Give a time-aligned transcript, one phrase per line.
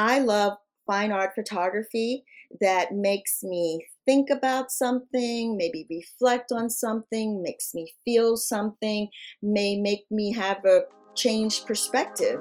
[0.00, 0.54] I love
[0.86, 2.24] fine art photography
[2.62, 9.10] that makes me think about something, maybe reflect on something, makes me feel something,
[9.42, 10.84] may make me have a
[11.14, 12.40] changed perspective.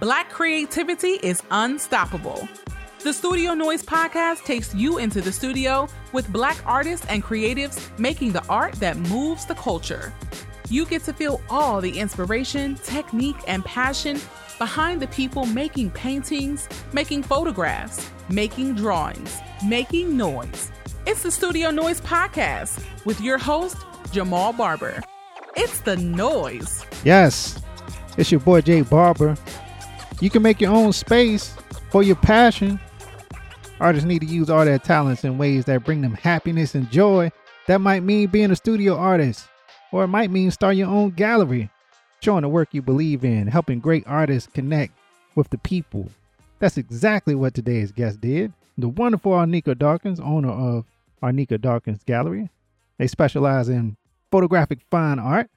[0.00, 2.48] Black creativity is unstoppable.
[3.04, 8.32] The Studio Noise podcast takes you into the studio with Black artists and creatives making
[8.32, 10.12] the art that moves the culture.
[10.70, 14.20] You get to feel all the inspiration, technique, and passion
[14.56, 19.36] behind the people making paintings, making photographs, making drawings,
[19.66, 20.70] making noise.
[21.08, 23.78] It's the Studio Noise Podcast with your host,
[24.12, 25.02] Jamal Barber.
[25.56, 26.86] It's the noise.
[27.02, 27.60] Yes,
[28.16, 29.36] it's your boy Jay Barber.
[30.20, 31.52] You can make your own space
[31.90, 32.78] for your passion.
[33.80, 37.32] Artists need to use all their talents in ways that bring them happiness and joy.
[37.66, 39.48] That might mean being a studio artist,
[39.92, 41.70] or it might mean start your own gallery
[42.22, 44.92] showing the work you believe in, helping great artists connect
[45.34, 46.08] with the people.
[46.58, 48.52] That's exactly what today's guest did.
[48.76, 50.84] The wonderful Arnika Dawkins, owner of
[51.22, 52.50] Arnika Dawkins Gallery.
[52.98, 53.96] They specialize in
[54.30, 55.50] photographic fine art.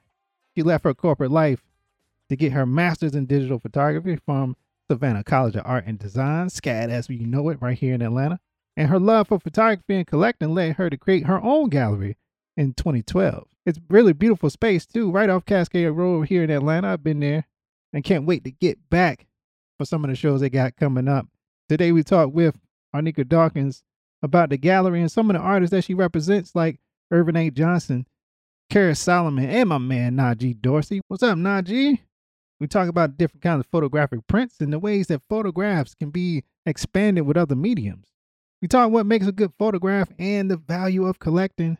[0.56, 1.62] She left her corporate life
[2.30, 4.56] to get her master's in digital photography from
[4.90, 8.38] Savannah College of Art and Design, SCAD as we know it, right here in Atlanta.
[8.76, 12.16] And her love for photography and collecting led her to create her own gallery
[12.56, 13.46] in 2012.
[13.66, 16.88] It's really beautiful space too, right off Cascade Road here in Atlanta.
[16.88, 17.46] I've been there
[17.92, 19.26] and can't wait to get back
[19.78, 21.26] for some of the shows they got coming up.
[21.68, 22.58] Today we talked with
[22.94, 23.82] Arnika Dawkins
[24.22, 26.78] about the gallery and some of the artists that she represents, like
[27.10, 27.50] Irvin A.
[27.50, 28.06] Johnson,
[28.70, 31.00] Kara Solomon, and my man Najee Dorsey.
[31.08, 32.00] What's up, Najee?
[32.60, 36.44] We talk about different kinds of photographic prints and the ways that photographs can be
[36.64, 38.06] expanded with other mediums.
[38.62, 41.76] We talk what makes a good photograph and the value of collecting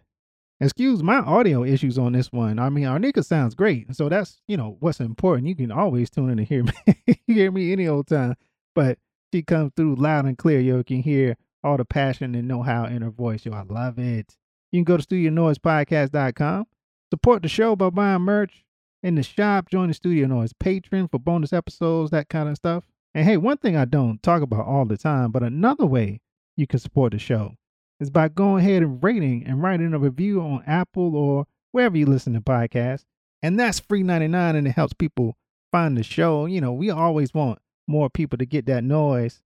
[0.65, 2.59] excuse my audio issues on this one.
[2.59, 5.49] I mean, Arnika sounds great, so that's you know what's important.
[5.49, 6.65] You can always tune in and hear
[7.07, 8.35] me, hear me any old time.
[8.75, 8.99] But
[9.33, 10.61] she comes through loud and clear.
[10.61, 13.45] You can hear all the passion and know-how in her voice.
[13.45, 14.37] Yo, I love it.
[14.71, 16.67] You can go to studionoisepodcast.com,
[17.13, 18.65] support the show by buying merch
[19.03, 22.85] in the shop, join the Studio Noise patron for bonus episodes, that kind of stuff.
[23.15, 26.21] And hey, one thing I don't talk about all the time, but another way
[26.57, 27.55] you can support the show
[28.01, 32.07] is by going ahead and rating and writing a review on Apple or wherever you
[32.07, 33.05] listen to podcasts.
[33.43, 35.37] And that's free 99 and it helps people
[35.71, 36.47] find the show.
[36.47, 39.43] You know, we always want more people to get that noise.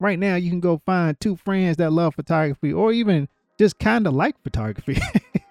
[0.00, 4.06] Right now, you can go find two friends that love photography or even just kind
[4.06, 4.98] of like photography.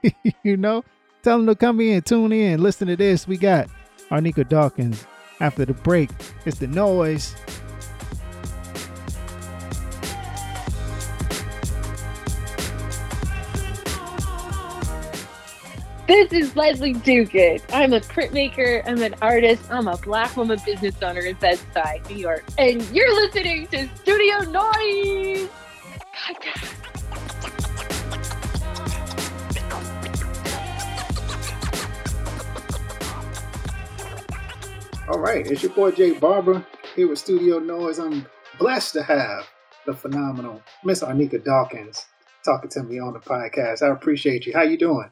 [0.44, 0.84] you know,
[1.22, 3.28] tell them to come in, tune in, listen to this.
[3.28, 3.70] We got
[4.10, 5.06] Arnika Dawkins
[5.40, 6.10] after the break.
[6.46, 7.36] It's the noise.
[16.10, 17.62] This is Leslie Diuguid.
[17.72, 22.16] I'm a printmaker, I'm an artist, I'm a black woman business owner in Bed-Stuy, New
[22.16, 22.44] York.
[22.58, 25.50] And you're listening to Studio Noise
[35.08, 36.66] All right, it's your boy Jay Barber
[36.96, 38.00] here with Studio Noise.
[38.00, 38.26] I'm
[38.58, 39.48] blessed to have
[39.86, 42.08] the phenomenal Miss Arnika Dawkins
[42.44, 43.84] talking to me on the podcast.
[43.84, 44.54] I appreciate you.
[44.54, 45.12] How you doing?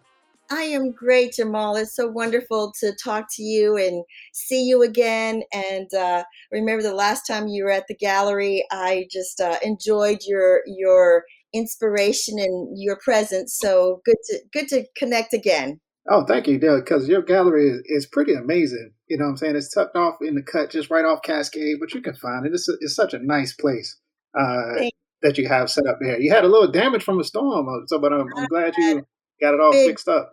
[0.50, 1.76] I am great, Jamal.
[1.76, 4.04] It's so wonderful to talk to you and
[4.34, 5.44] see you again.
[5.54, 10.20] And uh, remember the last time you were at the gallery, I just uh, enjoyed
[10.26, 13.58] your your inspiration and your presence.
[13.60, 15.80] So good to good to connect again.
[16.10, 18.92] Oh, thank you, Dale, because your gallery is, is pretty amazing.
[19.08, 19.56] You know what I'm saying?
[19.58, 22.54] It's tucked off in the cut, just right off Cascade, but you can find it.
[22.54, 23.98] It's, a, it's such a nice place
[24.34, 24.86] uh,
[25.22, 26.18] that you have set up there.
[26.18, 29.06] You had a little damage from a storm, uh, so but I'm, I'm glad you
[29.42, 30.30] got it all Big fixed up.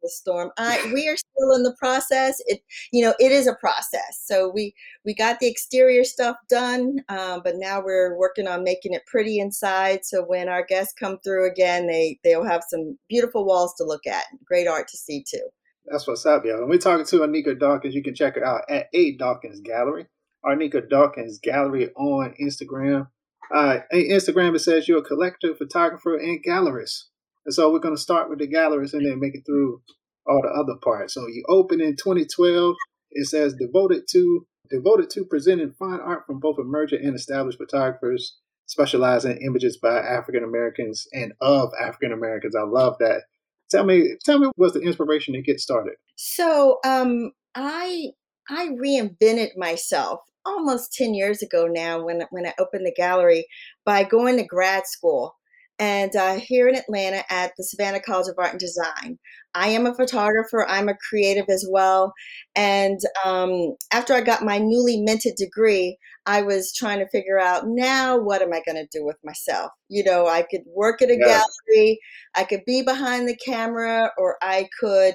[0.00, 0.52] The storm.
[0.56, 2.40] I we are still in the process.
[2.46, 2.60] It
[2.92, 4.22] you know it is a process.
[4.24, 4.74] So we
[5.04, 9.40] we got the exterior stuff done, um, but now we're working on making it pretty
[9.40, 10.04] inside.
[10.04, 14.06] So when our guests come through again, they they'll have some beautiful walls to look
[14.06, 14.24] at.
[14.44, 15.48] Great art to see too.
[15.90, 16.58] That's what's up, y'all.
[16.58, 17.94] And we're talking to Arnika Dawkins.
[17.94, 20.06] You can check her out at A Dawkins Gallery.
[20.44, 23.08] Arnika Dawkins Gallery on Instagram.
[23.54, 27.04] Uh, Instagram it says you're a collector, photographer, and gallerist.
[27.48, 29.80] And so we're going to start with the galleries and then make it through
[30.26, 31.14] all the other parts.
[31.14, 32.74] So you open in 2012.
[33.12, 38.36] It says devoted to devoted to presenting fine art from both emerging and established photographers,
[38.66, 42.54] specializing in images by African Americans and of African Americans.
[42.54, 43.22] I love that.
[43.70, 45.94] Tell me, tell me, what's the inspiration to get started?
[46.16, 48.08] So, um, I
[48.50, 53.46] I reinvented myself almost 10 years ago now when when I opened the gallery
[53.86, 55.37] by going to grad school
[55.78, 59.18] and uh, here in Atlanta at the Savannah College of Art and Design.
[59.54, 62.12] I am a photographer, I'm a creative as well.
[62.54, 67.62] And um, after I got my newly minted degree, I was trying to figure out
[67.66, 69.72] now what am I going to do with myself?
[69.88, 71.26] You know, I could work at a yeah.
[71.26, 71.98] gallery,
[72.36, 75.14] I could be behind the camera, or I could,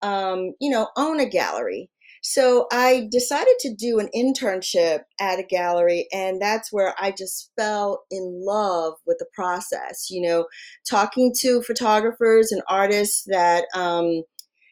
[0.00, 1.90] um, you know, own a gallery.
[2.26, 7.50] So I decided to do an internship at a gallery, and that's where I just
[7.54, 10.08] fell in love with the process.
[10.10, 10.46] You know,
[10.88, 14.22] talking to photographers and artists that, um,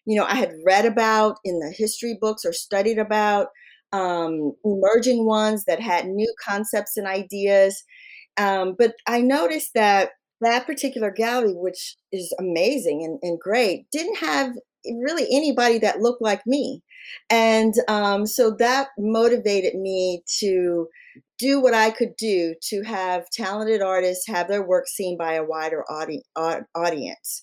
[0.06, 3.48] you know, I had read about in the history books or studied about,
[3.92, 7.84] um, emerging ones that had new concepts and ideas.
[8.38, 14.16] Um, but I noticed that that particular gallery, which is amazing and, and great, didn't
[14.16, 14.54] have
[14.86, 16.82] really anybody that looked like me.
[17.30, 20.88] And um, so that motivated me to
[21.38, 25.44] do what I could do to have talented artists have their work seen by a
[25.44, 26.24] wider audi-
[26.74, 27.42] audience.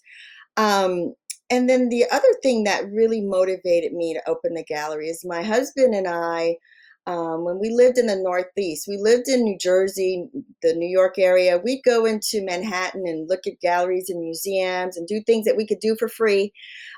[0.57, 1.13] Um,
[1.49, 5.41] and then the other thing that really motivated me to open the gallery is my
[5.41, 6.57] husband and I
[7.07, 10.27] um, when we lived in the Northeast, we lived in New Jersey,
[10.61, 11.57] the New York area.
[11.57, 15.65] We'd go into Manhattan and look at galleries and museums and do things that we
[15.65, 16.53] could do for free.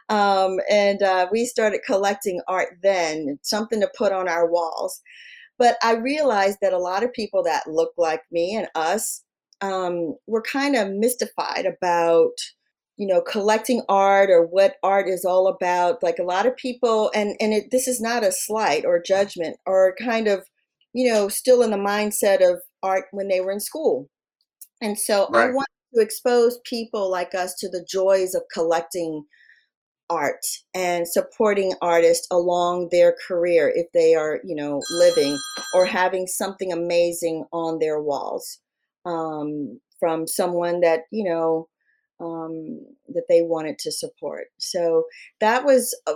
[0.10, 5.02] Um, and uh, we started collecting art then, something to put on our walls.
[5.58, 9.24] But I realized that a lot of people that look like me and us
[9.62, 12.34] um, were kind of mystified about
[13.02, 17.10] you know collecting art or what art is all about like a lot of people
[17.16, 20.46] and and it, this is not a slight or judgment or kind of
[20.94, 24.08] you know still in the mindset of art when they were in school
[24.82, 25.50] and so right.
[25.50, 29.26] i want to expose people like us to the joys of collecting
[30.12, 30.46] art
[30.76, 35.36] and supporting artists along their career if they are you know living
[35.74, 38.60] or having something amazing on their walls
[39.08, 41.68] um, from someone that you know
[42.22, 44.48] um, that they wanted to support.
[44.58, 45.06] So
[45.40, 46.16] that was uh,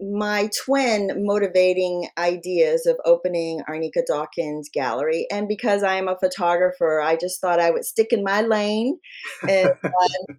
[0.00, 5.26] my twin motivating ideas of opening Arnika Dawkins Gallery.
[5.30, 8.98] And because I am a photographer, I just thought I would stick in my lane
[9.48, 10.34] and uh,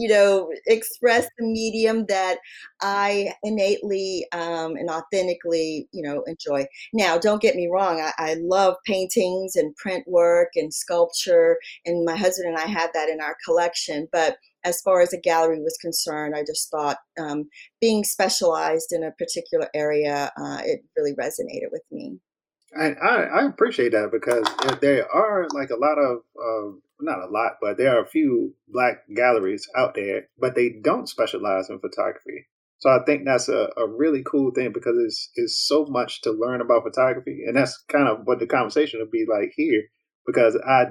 [0.00, 2.38] you know, express the medium that
[2.80, 6.64] I innately um, and authentically, you know, enjoy.
[6.94, 12.06] Now, don't get me wrong, I, I, love paintings and print work and sculpture, and
[12.06, 14.08] my husband and I had that in our collection.
[14.10, 19.04] But as far as a gallery was concerned, I just thought um, being specialized in
[19.04, 22.18] a particular area, uh, it really resonated with me.
[22.78, 24.46] I, I, appreciate that because
[24.80, 28.54] there are like a lot of uh, not a lot, but there are a few
[28.68, 32.46] black galleries out there, but they don't specialize in photography.
[32.78, 36.30] So I think that's a, a really cool thing because it's it's so much to
[36.30, 39.82] learn about photography, and that's kind of what the conversation will be like here.
[40.26, 40.86] Because I,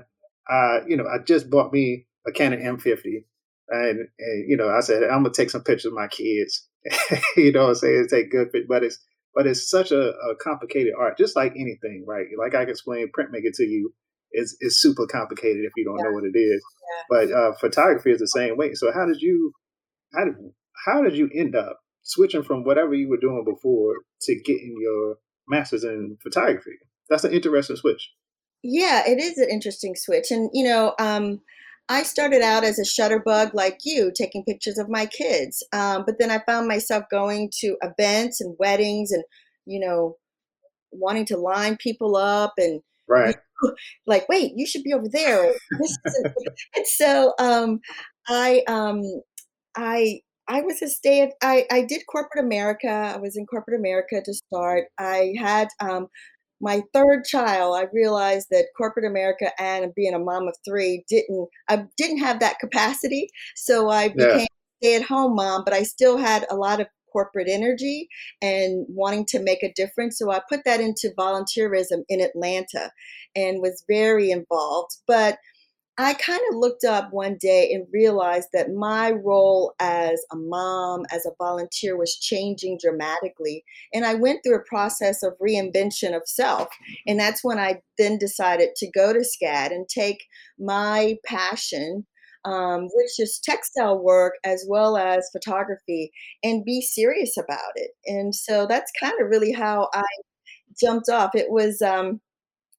[0.48, 3.24] I you know, I just bought me a Canon M50,
[3.70, 6.68] and, and you know, I said I'm gonna take some pictures of my kids.
[7.38, 9.00] you know, what I'm saying take good but it's
[9.36, 12.26] but it's such a, a complicated art, just like anything, right?
[12.38, 13.94] Like I can explain printmaking to you
[14.32, 16.04] is is super complicated if you don't yeah.
[16.06, 16.62] know what it is.
[16.62, 17.04] Yeah.
[17.10, 18.74] But uh, photography is the same way.
[18.74, 19.54] So how did you
[20.14, 20.36] how did
[20.86, 25.18] how did you end up switching from whatever you were doing before to getting your
[25.48, 26.78] master's in photography?
[27.10, 28.12] That's an interesting switch.
[28.62, 30.94] Yeah, it is an interesting switch, and you know.
[31.00, 31.42] Um,
[31.90, 35.66] I started out as a shutterbug like you, taking pictures of my kids.
[35.74, 39.24] Um, but then I found myself going to events and weddings and,
[39.66, 40.16] you know,
[40.92, 43.36] wanting to line people up and right.
[44.08, 45.52] like, wait, you should be over there.
[46.76, 47.80] and so um,
[48.28, 49.02] I, um,
[49.76, 52.88] I, I was a stay at, I, I did corporate America.
[52.88, 54.86] I was in corporate America to start.
[55.00, 56.08] I had um,
[56.62, 61.48] my third child, I realized that corporate America and being a mom of three didn't
[61.70, 63.30] I didn't have that capacity.
[63.56, 64.46] So I became yeah.
[64.82, 68.08] stay at home mom, but I still had a lot of corporate energy
[68.42, 70.18] and wanting to make a difference.
[70.18, 72.92] So I put that into volunteerism in Atlanta
[73.36, 74.98] and was very involved.
[75.08, 75.38] But
[76.00, 81.06] I kind of looked up one day and realized that my role as a mom,
[81.12, 83.66] as a volunteer, was changing dramatically.
[83.94, 86.70] And I went through a process of reinvention of self.
[87.06, 90.24] And that's when I then decided to go to SCAD and take
[90.58, 92.08] my passion,
[92.46, 97.92] um, which is textile work as well as photography, and be serious about it.
[98.06, 100.06] And so that's kind of really how I
[100.80, 101.36] jumped off.
[101.36, 101.82] It was.
[101.82, 102.22] Um,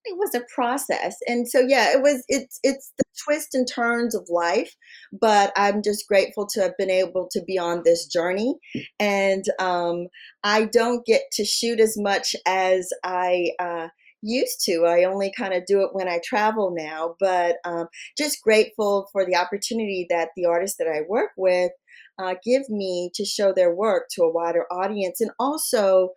[0.04, 4.14] it was a process and so yeah it was it's it's the twists and turns
[4.14, 4.74] of life
[5.12, 8.54] but i'm just grateful to have been able to be on this journey
[8.98, 10.06] and um,
[10.42, 13.88] i don't get to shoot as much as i uh,
[14.22, 14.84] used to.
[14.86, 19.24] I only kind of do it when I travel now, but um, just grateful for
[19.24, 21.72] the opportunity that the artists that I work with
[22.18, 26.10] uh, give me to show their work to a wider audience, and also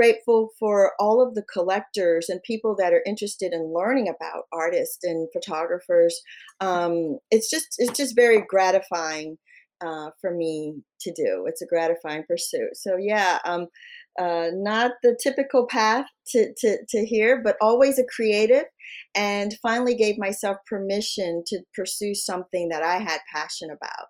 [0.00, 5.04] grateful for all of the collectors and people that are interested in learning about artists
[5.04, 6.18] and photographers.
[6.60, 9.36] Um, it's just it's just very gratifying
[9.84, 11.44] uh, for me to do.
[11.46, 12.76] It's a gratifying pursuit.
[12.76, 13.66] So yeah, um,
[14.18, 18.64] uh, not the typical path to, to, to here, but always a creative
[19.14, 24.08] and finally gave myself permission to pursue something that I had passion about.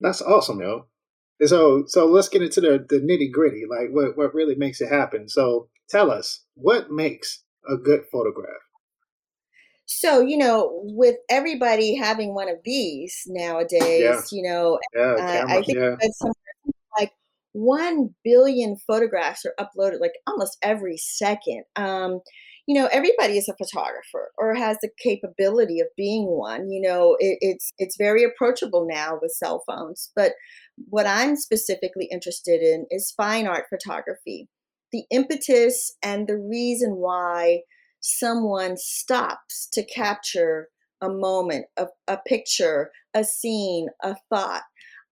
[0.00, 0.86] That's awesome, yo.
[1.44, 4.90] So, so let's get into the, the nitty gritty, like what, what really makes it
[4.90, 5.28] happen.
[5.28, 8.62] So tell us what makes a good photograph?
[9.86, 14.20] So, you know, with everybody having one of these nowadays, yeah.
[14.32, 15.96] you know, yeah, uh, I think yeah.
[16.98, 17.12] like
[17.52, 21.64] 1 billion photographs are uploaded like almost every second.
[21.76, 22.20] Um,
[22.66, 26.68] you know, everybody is a photographer or has the capability of being one.
[26.68, 30.10] You know, it, it's it's very approachable now with cell phones.
[30.16, 30.32] But
[30.88, 34.48] what I'm specifically interested in is fine art photography.
[34.92, 37.60] The impetus and the reason why
[38.00, 40.68] someone stops to capture
[41.00, 44.62] a moment, a, a picture, a scene, a thought,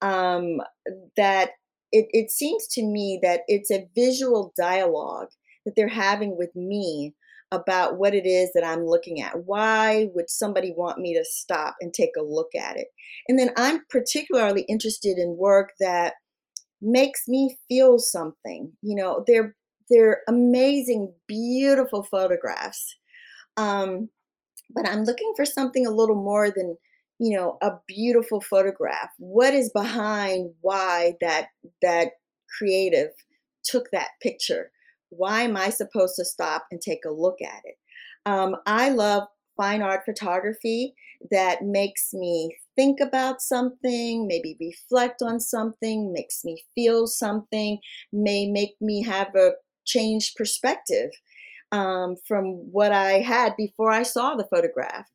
[0.00, 0.60] um,
[1.16, 1.50] that
[1.92, 5.28] it, it seems to me that it's a visual dialogue
[5.64, 7.14] that they're having with me
[7.54, 9.44] about what it is that I'm looking at.
[9.44, 12.88] Why would somebody want me to stop and take a look at it?
[13.28, 16.14] And then I'm particularly interested in work that
[16.80, 18.72] makes me feel something.
[18.82, 19.54] You know, they're
[19.90, 22.96] they're amazing, beautiful photographs.
[23.56, 24.08] Um,
[24.74, 26.76] but I'm looking for something a little more than,
[27.18, 29.10] you know, a beautiful photograph.
[29.18, 31.48] What is behind why that
[31.82, 32.12] that
[32.58, 33.10] creative
[33.64, 34.70] took that picture?
[35.16, 37.76] Why am I supposed to stop and take a look at it?
[38.26, 39.24] Um, I love
[39.56, 40.94] fine art photography
[41.30, 47.78] that makes me think about something, maybe reflect on something, makes me feel something,
[48.12, 49.52] may make me have a
[49.84, 51.10] changed perspective
[51.72, 55.06] um, from what I had before I saw the photograph.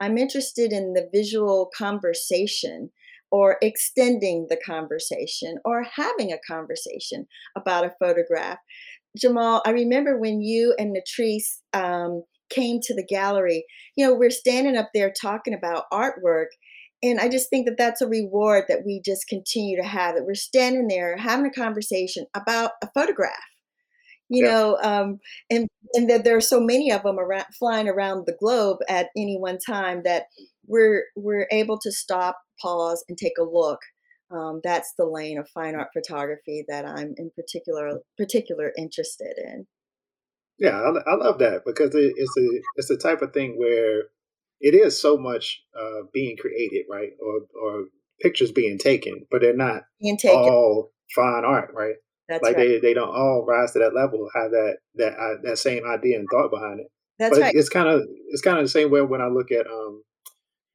[0.00, 2.90] I'm interested in the visual conversation
[3.30, 8.58] or extending the conversation or having a conversation about a photograph.
[9.16, 13.64] Jamal, I remember when you and Natrice um, came to the gallery,
[13.96, 16.46] you know, we're standing up there talking about artwork.
[17.02, 20.24] And I just think that that's a reward that we just continue to have, that
[20.24, 23.32] we're standing there having a conversation about a photograph
[24.28, 24.50] you yeah.
[24.50, 25.20] know um,
[25.50, 29.08] and and that there are so many of them around flying around the globe at
[29.16, 30.24] any one time that
[30.66, 33.80] we're we're able to stop pause and take a look
[34.30, 39.66] um, that's the lane of fine art photography that i'm in particular particular interested in
[40.58, 44.04] yeah i, I love that because it, it's a it's the type of thing where
[44.60, 47.84] it is so much uh, being created right or or
[48.20, 50.38] pictures being taken but they're not being taken.
[50.38, 51.96] all fine art right
[52.28, 52.68] that's like right.
[52.68, 56.18] they, they don't all rise to that level, have that that uh, that same idea
[56.18, 56.86] and thought behind it.
[57.18, 57.54] That's but right.
[57.54, 60.02] It's kind of it's kind of the same way when I look at um,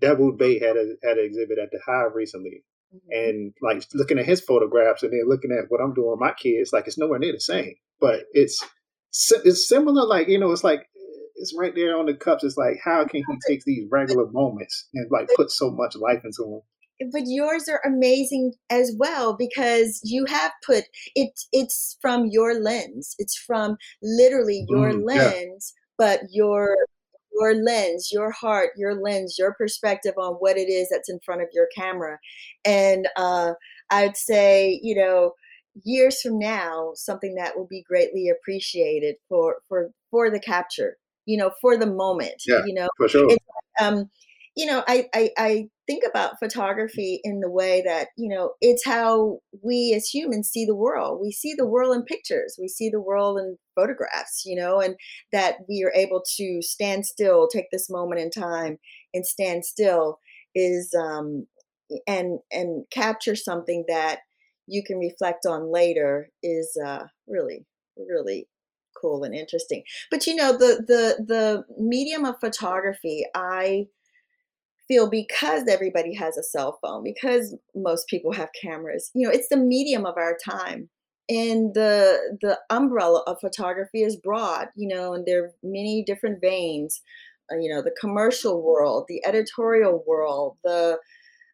[0.01, 3.11] Dawoud Bey had a had an exhibit at the High recently, mm-hmm.
[3.11, 6.33] and like looking at his photographs and then looking at what I'm doing with my
[6.33, 8.63] kids, like it's nowhere near the same, but it's
[9.43, 10.05] it's similar.
[10.05, 10.87] Like you know, it's like
[11.35, 12.43] it's right there on the cups.
[12.43, 16.21] It's like how can he take these regular moments and like put so much life
[16.23, 16.61] into them?
[17.11, 20.83] but yours are amazing as well because you have put
[21.15, 25.81] it it's from your lens it's from literally your mm, lens yeah.
[25.97, 26.75] but your
[27.33, 31.41] your lens your heart your lens your perspective on what it is that's in front
[31.41, 32.17] of your camera
[32.65, 33.53] and uh,
[33.91, 35.33] i'd say you know
[35.83, 41.37] years from now something that will be greatly appreciated for for for the capture you
[41.37, 43.29] know for the moment yeah, you know for sure.
[43.79, 44.09] um
[44.55, 48.85] you know I, I i think about photography in the way that you know it's
[48.85, 51.19] how we as humans see the world.
[51.21, 52.55] We see the world in pictures.
[52.59, 54.95] We see the world in photographs you know and
[55.31, 58.77] that we are able to stand still take this moment in time
[59.13, 60.19] and stand still
[60.55, 61.47] is um
[62.07, 64.19] and and capture something that
[64.67, 67.65] you can reflect on later is uh really
[67.97, 68.47] really
[68.99, 69.83] cool and interesting.
[70.09, 73.87] But you know the the the medium of photography i
[74.91, 79.47] feel because everybody has a cell phone, because most people have cameras, you know, it's
[79.49, 80.89] the medium of our time.
[81.29, 86.41] And the the umbrella of photography is broad, you know, and there are many different
[86.41, 87.01] veins.
[87.49, 90.97] Uh, you know, the commercial world, the editorial world, the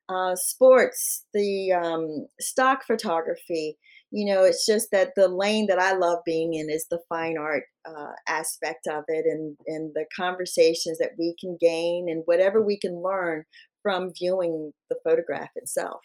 [0.09, 3.77] uh, sports, the um, stock photography.
[4.11, 7.37] You know, it's just that the lane that I love being in is the fine
[7.37, 12.61] art uh, aspect of it and, and the conversations that we can gain and whatever
[12.61, 13.43] we can learn
[13.83, 16.01] from viewing the photograph itself.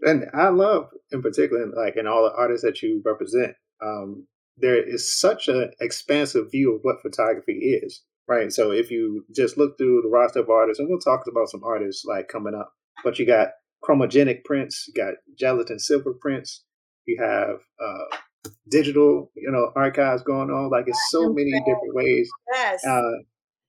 [0.00, 4.26] And I love, in particular, like in all the artists that you represent, um,
[4.56, 8.52] there is such an expansive view of what photography is, right?
[8.52, 11.62] So if you just look through the roster of artists, and we'll talk about some
[11.64, 12.72] artists like coming up,
[13.04, 13.50] but you got
[13.84, 16.64] chromogenic prints, you got gelatin silver prints,
[17.06, 18.16] you have uh,
[18.70, 20.70] digital, you know, archives going on.
[20.70, 22.28] Like it's so many different ways.
[22.52, 22.84] Yes.
[22.84, 23.22] Uh,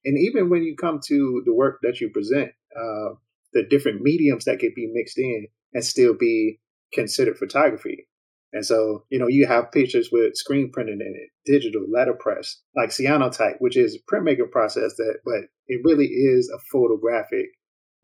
[0.06, 3.16] and even when you come to the work that you present, uh,
[3.54, 6.60] the different mediums that could be mixed in and still be
[6.94, 8.08] considered photography.
[8.52, 12.90] And so, you know, you have pictures with screen printing in it, digital, letterpress, like
[12.90, 17.48] cyanotype, which is a printmaking process that, but it really is a photographic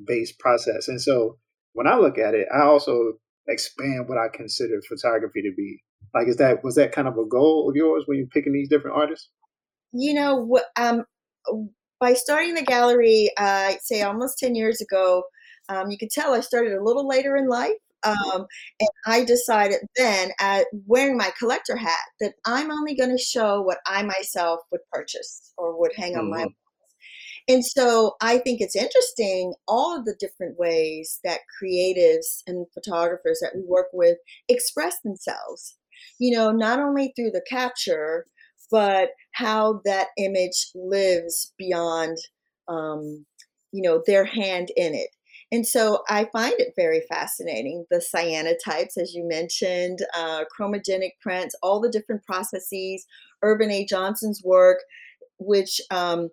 [0.03, 0.87] based process.
[0.87, 1.37] And so
[1.73, 3.19] when I look at it, I also
[3.49, 5.81] expand what I consider photography to be.
[6.13, 8.69] Like, is that was that kind of a goal of yours when you're picking these
[8.69, 9.29] different artists?
[9.91, 11.03] You know, um,
[11.99, 15.23] by starting the gallery, uh, I'd say almost ten years ago,
[15.67, 17.71] um, you could tell I started a little later in life.
[18.03, 18.45] Um,
[18.79, 23.61] and I decided then, at wearing my collector hat, that I'm only going to show
[23.61, 26.43] what I myself would purchase or would hang on mm-hmm.
[26.43, 26.47] my
[27.49, 33.39] and so I think it's interesting all of the different ways that creatives and photographers
[33.41, 35.75] that we work with express themselves.
[36.19, 38.27] You know, not only through the capture,
[38.69, 42.17] but how that image lives beyond,
[42.67, 43.25] um,
[43.71, 45.09] you know, their hand in it.
[45.51, 47.85] And so I find it very fascinating.
[47.89, 53.07] The cyanotypes, as you mentioned, uh, chromogenic prints, all the different processes,
[53.41, 53.85] Irvin A.
[53.85, 54.77] Johnson's work,
[55.39, 56.29] which um,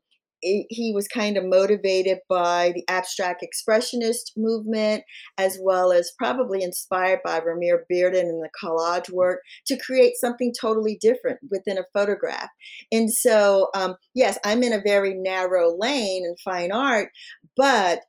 [0.69, 5.03] he was kind of motivated by the abstract expressionist movement,
[5.39, 10.53] as well as probably inspired by Romare Bearden and the collage work to create something
[10.59, 12.49] totally different within a photograph.
[12.93, 17.11] And so, um, yes, I'm in a very narrow lane in fine art,
[17.57, 18.01] but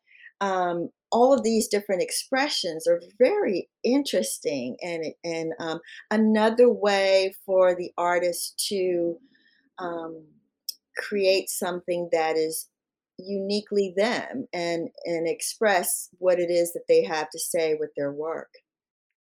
[0.42, 5.80] um, all of these different expressions are very interesting and and um,
[6.12, 9.18] another way for the artist to
[9.80, 10.26] um,
[10.98, 12.70] create something that is
[13.20, 18.12] uniquely them and and express what it is that they have to say with their
[18.12, 18.50] work.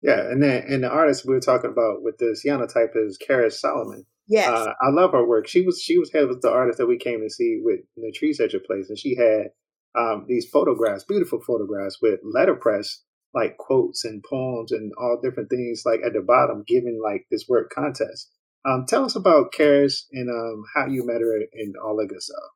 [0.01, 3.53] Yeah, and then and the artist we were talking about with the cyanotype is Keris
[3.53, 4.05] Solomon.
[4.27, 5.47] Yes, uh, I love her work.
[5.47, 8.11] She was she was head of the artist that we came to see with the
[8.15, 9.47] Tree Searcher place, and she had
[9.95, 15.83] um, these photographs, beautiful photographs with letterpress like quotes and poems and all different things
[15.85, 18.29] like at the bottom, giving like this word contest.
[18.65, 22.51] Um, tell us about Keris and um, how you met her good stuff.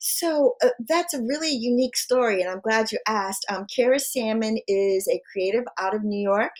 [0.00, 3.46] So uh, that's a really unique story, and I'm glad you asked.
[3.48, 6.50] Um, Keris Salmon is a creative out of New York,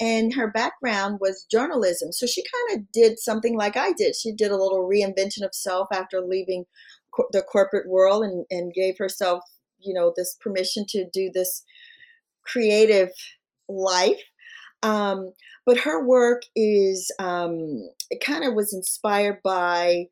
[0.00, 2.12] and her background was journalism.
[2.12, 4.16] So she kind of did something like I did.
[4.16, 6.64] She did a little reinvention of self after leaving
[7.14, 9.42] co- the corporate world and, and gave herself,
[9.78, 11.62] you know, this permission to do this
[12.46, 13.10] creative
[13.68, 14.22] life.
[14.82, 15.32] Um,
[15.64, 20.06] but her work is um, it kind of was inspired by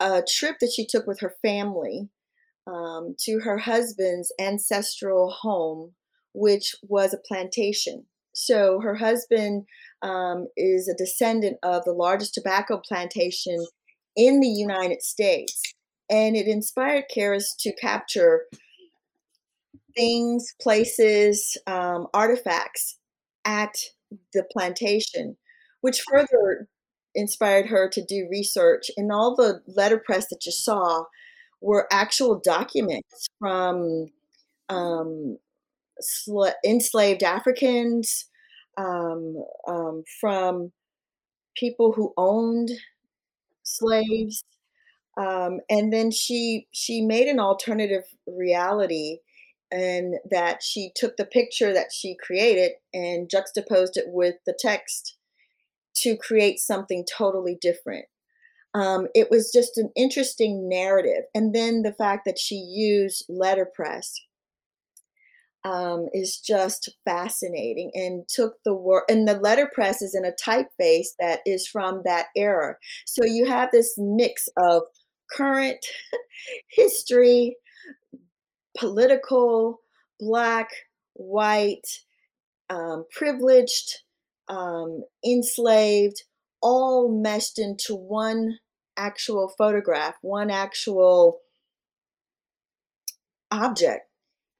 [0.00, 2.08] a trip that she took with her family
[2.66, 5.92] um, to her husband's ancestral home,
[6.32, 8.06] which was a plantation.
[8.32, 9.66] So her husband
[10.02, 13.66] um, is a descendant of the largest tobacco plantation
[14.16, 15.62] in the United States.
[16.08, 18.42] And it inspired Keris to capture
[19.96, 22.98] things, places, um, artifacts
[23.44, 23.76] at
[24.32, 25.36] the plantation,
[25.80, 26.68] which further
[27.14, 28.90] inspired her to do research.
[28.96, 31.04] And all the letterpress that you saw
[31.60, 34.06] were actual documents from
[34.68, 35.38] um,
[36.00, 38.26] sl- enslaved Africans,
[38.78, 40.72] um, um, from
[41.56, 42.70] people who owned
[43.62, 44.44] slaves.
[45.16, 49.18] Um, and then she she made an alternative reality
[49.70, 55.16] and that she took the picture that she created and juxtaposed it with the text
[55.94, 58.06] to create something totally different.
[58.74, 61.24] Um, it was just an interesting narrative.
[61.34, 64.20] And then the fact that she used letterpress
[65.64, 71.08] um, is just fascinating and took the word, and the letterpress is in a typeface
[71.18, 72.76] that is from that era.
[73.04, 74.82] So you have this mix of
[75.30, 75.84] current
[76.70, 77.56] history,
[78.78, 79.80] political,
[80.18, 80.70] black,
[81.14, 81.86] white,
[82.68, 84.02] um, privileged,
[84.48, 86.22] um, enslaved,
[86.62, 88.58] all meshed into one
[88.96, 91.40] actual photograph, one actual
[93.50, 94.06] object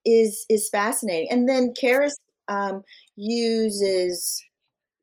[0.04, 1.28] is is fascinating.
[1.30, 2.14] And then Keris
[2.48, 2.82] um,
[3.16, 4.42] uses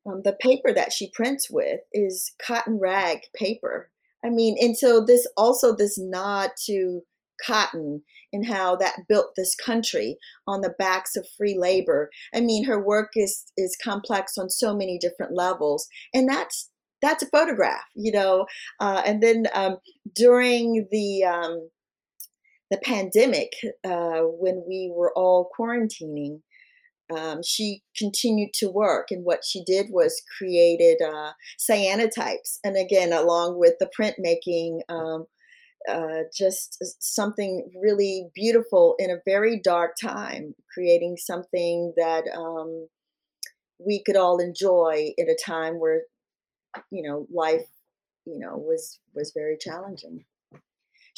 [0.06, 3.90] um, the paper that she prints with is cotton rag paper.
[4.24, 7.02] I mean, and so this also this nod to
[7.44, 12.10] cotton and how that built this country on the backs of free labor.
[12.34, 17.22] I mean, her work is is complex on so many different levels, and that's that's
[17.22, 18.46] a photograph, you know.
[18.80, 19.76] Uh, and then um,
[20.14, 21.68] during the um,
[22.70, 23.52] the pandemic,
[23.84, 26.40] uh, when we were all quarantining,
[27.16, 33.12] um, she continued to work and what she did was created uh, cyanotypes and again
[33.12, 35.26] along with the printmaking um,
[35.88, 42.88] uh, just something really beautiful in a very dark time creating something that um,
[43.78, 46.02] we could all enjoy in a time where
[46.90, 47.66] you know life
[48.26, 50.24] you know was was very challenging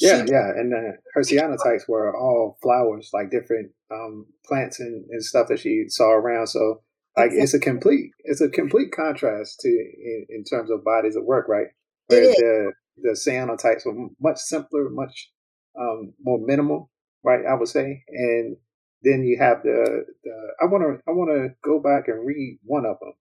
[0.01, 5.05] yeah, she, yeah, and uh, her cyanotypes were all flowers, like different um, plants and,
[5.11, 6.47] and stuff that she saw around.
[6.47, 6.81] So,
[7.17, 7.43] like, exactly.
[7.43, 11.49] it's a complete, it's a complete contrast to in, in terms of bodies of work,
[11.49, 11.67] right?
[12.07, 15.31] Where the the cyanotypes were much simpler, much
[15.79, 16.91] um, more minimal,
[17.23, 17.45] right?
[17.49, 18.57] I would say, and
[19.03, 22.59] then you have the, the I want to I want to go back and read
[22.65, 23.13] one of them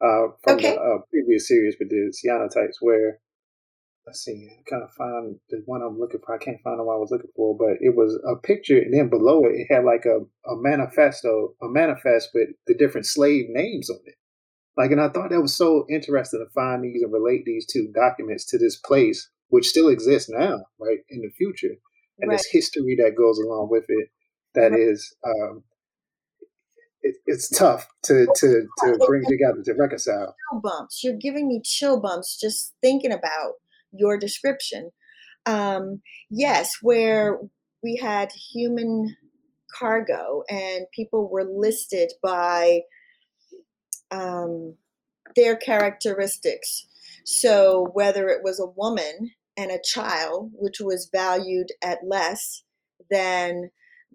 [0.00, 0.74] uh, from okay.
[0.74, 3.20] the uh, previous series with the cyanotypes, where
[4.06, 6.34] let's see, I kind of find the one I'm looking for.
[6.34, 8.92] I can't find the one I was looking for, but it was a picture, and
[8.92, 13.46] then below it, it had like a, a manifesto, a manifest with the different slave
[13.48, 14.14] names on it.
[14.76, 17.92] Like, and I thought that was so interesting to find these and relate these two
[17.94, 21.76] documents to this place, which still exists now, right, in the future,
[22.18, 22.38] and right.
[22.38, 24.08] this history that goes along with it.
[24.54, 24.80] That right.
[24.80, 25.62] is, um,
[27.02, 30.34] it, it's tough to to to bring together to reconcile.
[30.50, 31.02] Chill bumps.
[31.04, 33.54] You're giving me chill bumps just thinking about
[33.92, 34.90] your description.
[35.46, 37.38] Um, yes, where
[37.82, 39.16] we had human
[39.78, 42.80] cargo and people were listed by
[44.10, 44.74] um,
[45.36, 46.86] their characteristics.
[47.24, 52.62] So whether it was a woman and a child, which was valued at less
[53.10, 53.70] than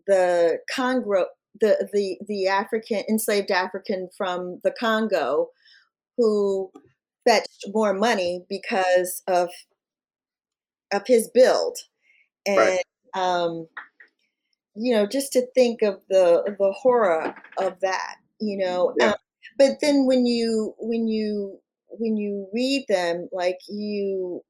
[0.07, 1.25] the Congo,
[1.59, 5.49] the, the, the African, enslaved African from the Congo,
[6.17, 6.71] who
[7.27, 9.49] fetched more money because of
[10.91, 11.77] of his build
[12.45, 12.83] and right.
[13.13, 13.67] um
[14.75, 19.09] you know just to think of the the horror of that you know yeah.
[19.09, 19.15] um,
[19.59, 24.41] but then when you when you when you read them like you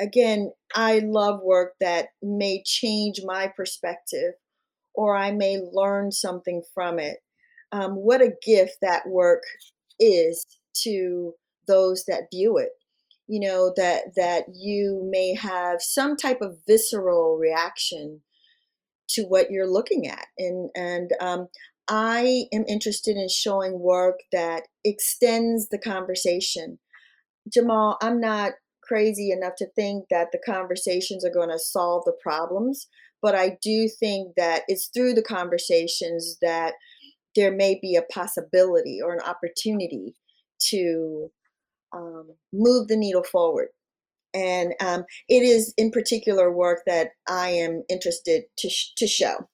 [0.00, 4.34] again i love work that may change my perspective
[4.94, 7.18] or i may learn something from it.
[7.72, 9.42] Um, what a gift that work
[9.98, 10.46] is
[10.82, 11.32] to
[11.66, 12.70] those that view it
[13.26, 18.20] you know that that you may have some type of visceral reaction
[19.08, 20.26] to what you're looking at.
[20.38, 21.48] And and um,
[21.88, 26.78] i am interested in showing work that extends the conversation
[27.52, 32.16] jamal i'm not crazy enough to think that the conversations are going to solve the
[32.22, 32.86] problems
[33.22, 36.74] but i do think that it's through the conversations that
[37.36, 40.14] there may be a possibility or an opportunity
[40.70, 41.30] to
[41.92, 43.68] um, move the needle forward.
[44.34, 49.48] And um, it is in particular work that I am interested to, sh- to show.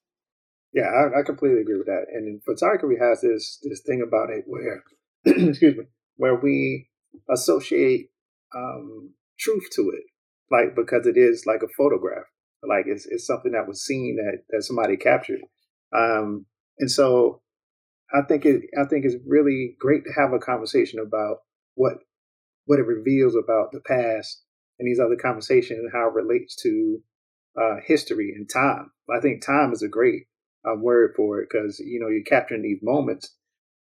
[0.73, 2.07] Yeah, I, I, completely agree with that.
[2.13, 4.83] And photography has this this thing about it where,
[5.25, 5.85] excuse me,
[6.17, 6.89] where we
[7.31, 8.09] associate
[8.57, 10.05] um, truth to it,
[10.51, 12.25] like because it is like a photograph,
[12.67, 15.41] like it's it's something that was seen that that somebody captured.
[15.95, 16.47] Um,
[16.79, 17.43] and so,
[18.15, 21.39] I think it I think it's really great to have a conversation about
[21.75, 21.99] what
[22.65, 24.43] what it reveals about the past
[24.79, 27.03] and these other conversations and how it relates to
[27.61, 28.91] uh, history and time.
[29.15, 30.23] I think time is a great
[30.67, 33.35] uh, word for it because you know you're capturing these moments,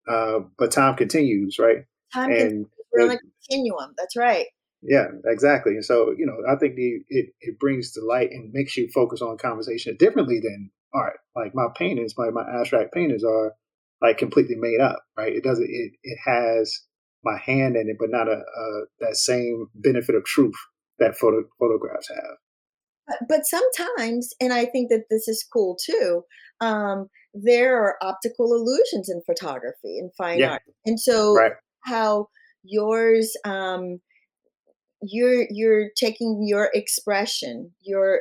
[0.08, 1.86] uh, but time continues, right?
[2.14, 3.94] Time and we're on a continuum.
[3.98, 4.48] That's right.
[4.82, 5.74] Yeah, exactly.
[5.74, 8.90] And so you know, I think the, it it brings to light and makes you
[8.94, 11.20] focus on conversation differently than art.
[11.36, 13.54] Like my paintings, my my abstract paintings are
[14.02, 15.34] like completely made up, right?
[15.34, 15.70] It doesn't.
[15.70, 16.82] It it has
[17.24, 20.56] my hand in it, but not a, a that same benefit of truth
[21.00, 22.38] that photo, photographs have.
[23.28, 26.24] But, sometimes, and I think that this is cool too.
[26.62, 30.52] Um, there are optical illusions in photography and fine yeah.
[30.52, 31.54] art, and so right.
[31.86, 32.28] how
[32.64, 34.00] yours, um,
[35.02, 38.20] you're you're taking your expression, your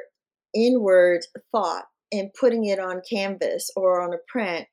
[0.55, 1.21] inward
[1.53, 4.67] thought, and putting it on canvas or on a print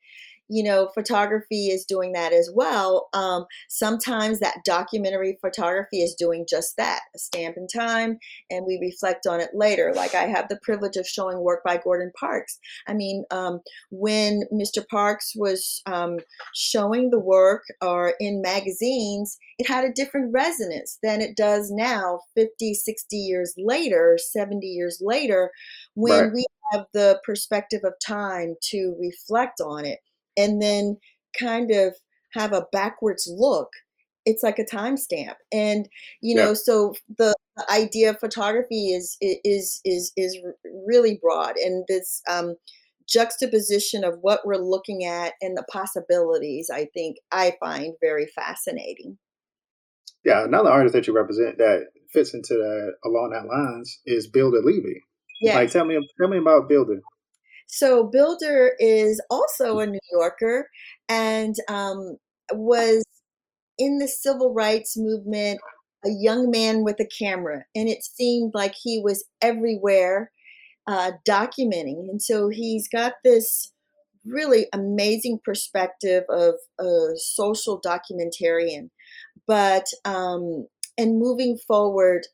[0.49, 3.10] you know, photography is doing that as well.
[3.13, 8.17] Um, sometimes that documentary photography is doing just that a stamp in time,
[8.49, 9.93] and we reflect on it later.
[9.95, 12.60] Like I have the privilege of showing work by Gordon Parks.
[12.88, 14.88] I mean, um, when Mr.
[14.88, 16.17] Parks was um,
[16.55, 22.21] showing the work or in magazines, it had a different resonance than it does now,
[22.36, 25.51] 50, 60 years later, 70 years later,
[25.95, 26.33] when right.
[26.33, 29.99] we have the perspective of time to reflect on it
[30.38, 30.97] and then
[31.38, 31.95] kind of
[32.34, 33.69] have a backwards look
[34.28, 35.88] it's like a timestamp and
[36.21, 37.34] you know so the,
[37.71, 40.38] idea of photography is is is is
[40.86, 42.56] really broad and this um,
[43.10, 49.17] juxtaposition of what we're looking at and the possibilities i think i find very fascinating.
[50.23, 54.62] Yeah another artist that you represent that fits into that along that lines is builder
[54.62, 55.02] levy.
[55.41, 57.02] Yeah like tell me tell me about builder
[57.67, 60.69] so Builder is also a New Yorker
[61.10, 62.17] and um,
[62.53, 63.03] was
[63.77, 65.60] in the civil rights movement,
[66.06, 67.65] a young man with a camera.
[67.75, 70.32] And it seemed like he was everywhere
[70.88, 72.10] uh, documenting.
[72.10, 73.71] And so he's got this
[74.25, 78.89] really amazing perspective of a social documentarian.
[79.47, 82.27] But, um, and moving forward,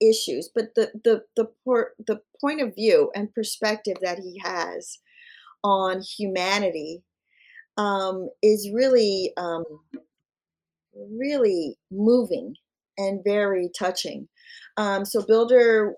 [0.00, 4.98] issues, but the the the por- the point of view and perspective that he has
[5.64, 7.02] on humanity
[7.76, 9.64] um, is really um,
[10.94, 12.54] really moving
[12.96, 14.28] and very touching.
[14.76, 15.94] Um, so Builder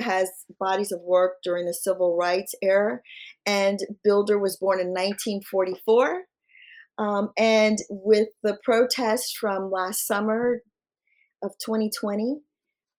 [0.00, 3.00] has bodies of work during the civil rights era,
[3.44, 6.22] and Builder was born in 1944.
[6.98, 10.62] Um, and with the protests from last summer
[11.42, 12.40] of 2020,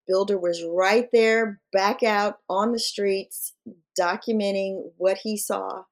[0.07, 3.53] Builder was right there, back out on the streets,
[3.99, 5.83] documenting what he saw.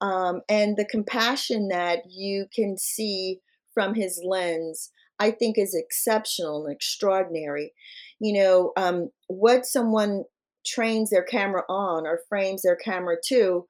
[0.00, 3.40] Um, and the compassion that you can see
[3.72, 7.72] from his lens, I think, is exceptional and extraordinary.
[8.20, 10.24] You know, um, what someone
[10.66, 13.66] trains their camera on or frames their camera to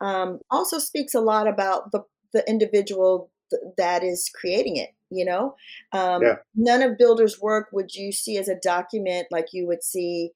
[0.00, 2.02] um, also speaks a lot about the,
[2.32, 5.54] the individual th- that is creating it you know
[5.92, 6.36] um, yeah.
[6.54, 10.30] none of builder's work would you see as a document like you would see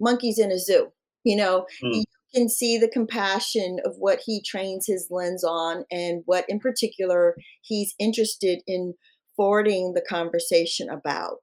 [0.00, 0.88] monkeys in a zoo
[1.24, 1.94] you know mm.
[1.94, 2.04] you
[2.34, 7.34] can see the compassion of what he trains his lens on and what in particular
[7.62, 8.94] he's interested in
[9.36, 11.36] forwarding the conversation about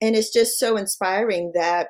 [0.00, 1.88] and it's just so inspiring that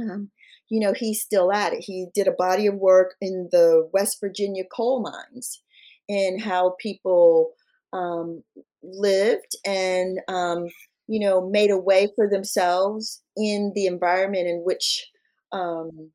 [0.00, 0.30] um,
[0.70, 4.18] you know he's still at it he did a body of work in the west
[4.20, 5.62] virginia coal mines
[6.08, 7.50] and how people
[7.92, 8.42] um,
[8.82, 10.66] lived and um,
[11.06, 15.06] you know made a way for themselves in the environment in which
[15.52, 16.10] um,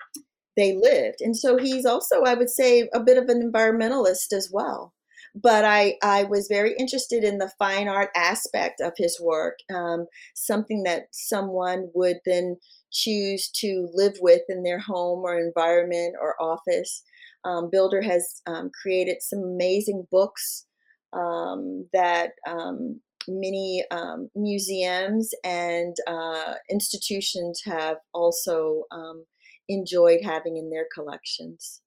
[0.55, 1.17] they lived.
[1.21, 4.93] And so he's also i would say a bit of an environmentalist as well.
[5.35, 10.05] But i i was very interested in the fine art aspect of his work um,
[10.35, 12.57] something that someone would then
[12.91, 17.03] choose to live with in their home or environment or office.
[17.45, 20.65] Um, builder has um, created some amazing books
[21.13, 29.25] um, that um, many um, museums and uh, institutions have also um,
[29.69, 31.81] enjoyed having in their collections.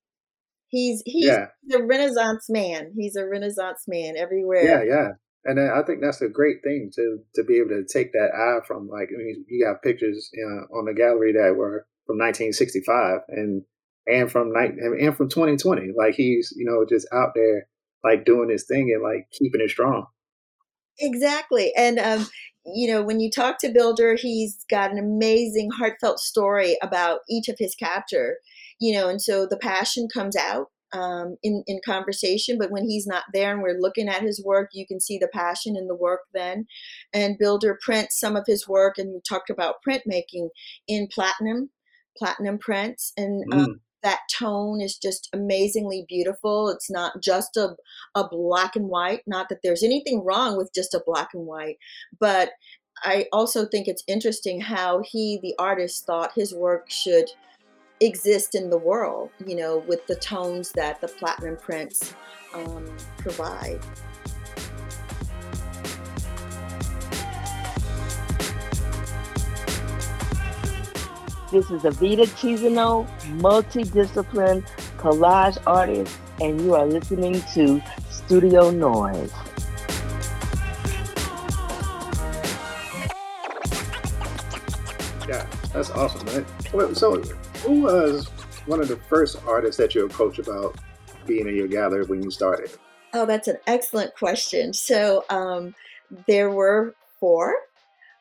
[0.68, 1.46] He's he's yeah.
[1.74, 2.92] a Renaissance man.
[2.96, 4.64] He's a Renaissance man everywhere.
[4.64, 5.08] Yeah, yeah.
[5.44, 8.66] And I think that's a great thing to to be able to take that eye
[8.66, 10.28] from like I mean, you got pictures
[10.74, 13.62] on the gallery that were from 1965 and
[14.06, 15.92] and from night and from 2020.
[15.96, 17.68] Like he's you know just out there
[18.06, 20.06] like doing his thing and like keeping it strong.
[20.98, 21.72] Exactly.
[21.76, 22.26] And, um,
[22.64, 27.48] you know, when you talk to Builder, he's got an amazing, heartfelt story about each
[27.48, 28.36] of his capture,
[28.80, 33.06] you know, and so the passion comes out um, in, in conversation, but when he's
[33.06, 35.94] not there and we're looking at his work, you can see the passion in the
[35.94, 36.66] work then.
[37.12, 40.48] And Builder prints some of his work, and we talked about printmaking
[40.88, 41.70] in platinum,
[42.16, 43.12] platinum prints.
[43.16, 43.74] And um, mm
[44.06, 46.68] that tone is just amazingly beautiful.
[46.68, 47.74] It's not just a,
[48.14, 49.22] a black and white.
[49.26, 51.78] Not that there's anything wrong with just a black and white,
[52.20, 52.50] but
[53.02, 57.28] I also think it's interesting how he, the artist, thought his work should
[58.00, 62.14] exist in the world, you know, with the tones that the platinum prints
[62.54, 62.86] um,
[63.18, 63.80] provide.
[71.56, 73.08] This is Avita Chizano,
[73.40, 74.62] multidiscipline
[74.98, 79.32] collage artist, and you are listening to Studio Noise.
[85.26, 86.94] Yeah, that's awesome, man.
[86.94, 87.22] So,
[87.64, 88.26] who was
[88.66, 90.76] one of the first artists that you approached about
[91.26, 92.70] being in your gallery when you started?
[93.14, 94.74] Oh, that's an excellent question.
[94.74, 95.74] So um,
[96.26, 97.54] there were four.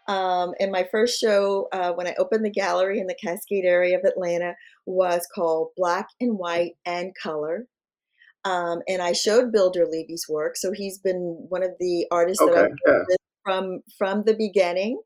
[0.07, 3.97] Um, and my first show, uh, when I opened the gallery in the Cascade area
[3.97, 7.67] of Atlanta, was called Black and White and Color.
[8.43, 10.55] Um, and I showed Builder Levy's work.
[10.55, 13.15] So he's been one of the artists that I've yeah.
[13.43, 15.01] from from the beginning.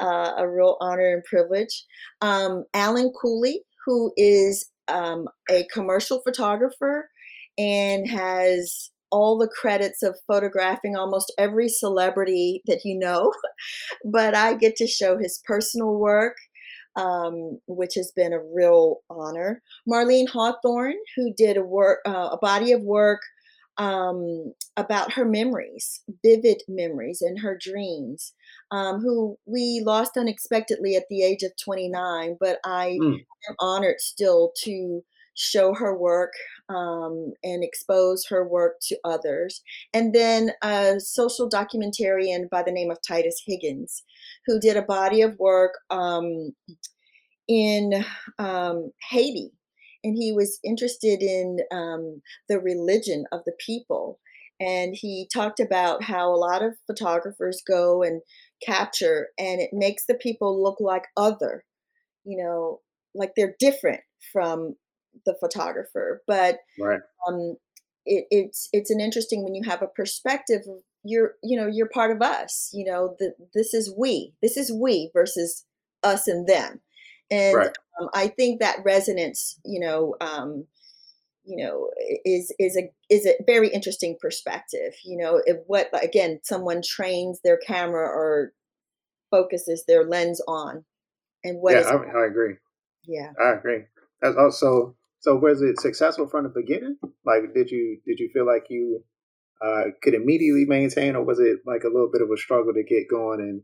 [0.00, 1.84] Uh, a real honor and privilege.
[2.22, 7.10] Um, Alan Cooley, who is um, a commercial photographer
[7.58, 13.32] and has all the credits of photographing almost every celebrity that you know,
[14.04, 16.36] but I get to show his personal work,
[16.96, 19.62] um, which has been a real honor.
[19.88, 23.20] Marlene Hawthorne, who did a work, uh, a body of work
[23.78, 28.34] um, about her memories, vivid memories, and her dreams,
[28.70, 32.36] um, who we lost unexpectedly at the age of 29.
[32.38, 33.24] But I Mm.
[33.48, 35.02] am honored still to
[35.34, 36.32] show her work
[36.68, 39.62] um, and expose her work to others.
[39.94, 44.02] And then a social documentarian by the name of Titus Heagins,
[44.46, 46.54] who did a body of work um,
[47.48, 48.04] in
[48.38, 49.52] um, Haiti.
[50.02, 54.18] And he was interested in um, the religion of the people.
[54.58, 58.20] And he talked about how a lot of photographers go and
[58.62, 61.64] capture, and it makes the people look like other,
[62.24, 62.80] you know,
[63.14, 64.00] like they're different
[64.32, 64.76] from
[65.26, 66.22] the photographer.
[66.26, 67.00] But Right.
[67.26, 67.56] um,
[68.06, 70.62] it, it's it's an interesting when you have a perspective.
[71.04, 72.70] You're you know you're part of us.
[72.72, 73.16] You know
[73.54, 74.34] this is we.
[74.42, 75.64] This is we versus
[76.02, 76.80] us and them.
[77.30, 77.72] And Right.
[78.00, 80.66] um, I think that resonance, you know, um,
[81.44, 81.90] you know,
[82.24, 84.94] is is a is a very interesting perspective.
[85.04, 88.52] You know, if what again someone trains their camera or
[89.30, 90.84] focuses their lens on,
[91.44, 92.54] and what Yeah, is I, I agree.
[93.06, 93.32] yeah.
[93.40, 93.84] I agree.
[94.20, 95.36] That's also so.
[95.36, 96.96] Was it successful from the beginning?
[97.24, 99.04] Like, did you did you feel like you
[99.64, 102.82] uh, could immediately maintain, or was it like a little bit of a struggle to
[102.82, 103.62] get going and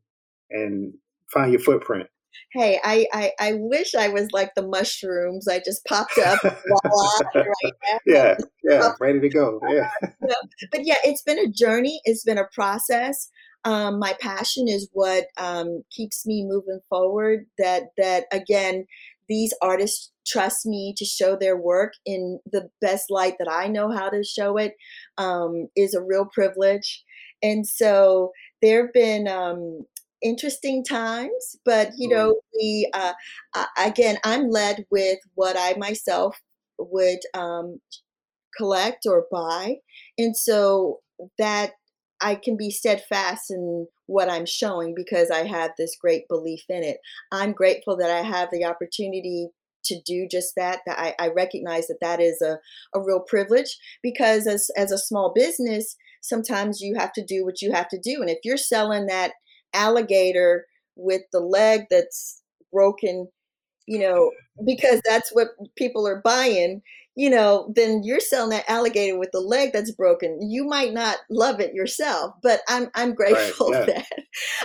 [0.51, 0.95] and
[1.33, 2.09] find your footprint?
[2.53, 5.49] Hey, I, I I wish I was like the mushrooms.
[5.49, 7.99] I just popped up, voila, right now.
[8.07, 9.61] yeah, yeah, ready to go.
[9.71, 9.90] Yeah,
[10.71, 12.01] but yeah, it's been a journey.
[12.05, 13.29] It's been a process.
[13.64, 17.47] Um, my passion is what um, keeps me moving forward.
[17.59, 18.87] That that again,
[19.29, 23.91] these artists trust me to show their work in the best light that I know
[23.91, 24.75] how to show it
[25.19, 27.05] um, is a real privilege.
[27.43, 29.85] And so there have been um,
[30.23, 33.12] interesting times, but you know, we uh,
[33.55, 36.37] uh, again, I'm led with what I myself
[36.79, 37.81] would um,
[38.57, 39.77] collect or buy.
[40.19, 41.01] And so
[41.39, 41.73] that
[42.20, 46.83] I can be steadfast in what I'm showing because I have this great belief in
[46.83, 46.98] it.
[47.31, 49.48] I'm grateful that I have the opportunity
[49.85, 50.81] to do just that.
[50.87, 52.59] That I, I recognize that that is a,
[52.94, 57.62] a real privilege because as as a small business, sometimes you have to do what
[57.62, 58.20] you have to do.
[58.20, 59.33] And if you're selling that
[59.74, 63.29] alligator with the leg that's broken,
[63.87, 64.31] you know,
[64.66, 66.83] because that's what people are buying,
[67.16, 70.38] you know, then you're selling that alligator with the leg that's broken.
[70.50, 73.85] You might not love it yourself, but I'm I'm grateful yeah.
[73.87, 74.07] that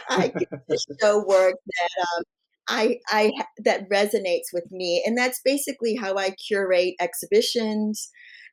[0.09, 2.23] I get to show work that um,
[2.67, 8.09] I I that resonates with me, and that's basically how I curate exhibitions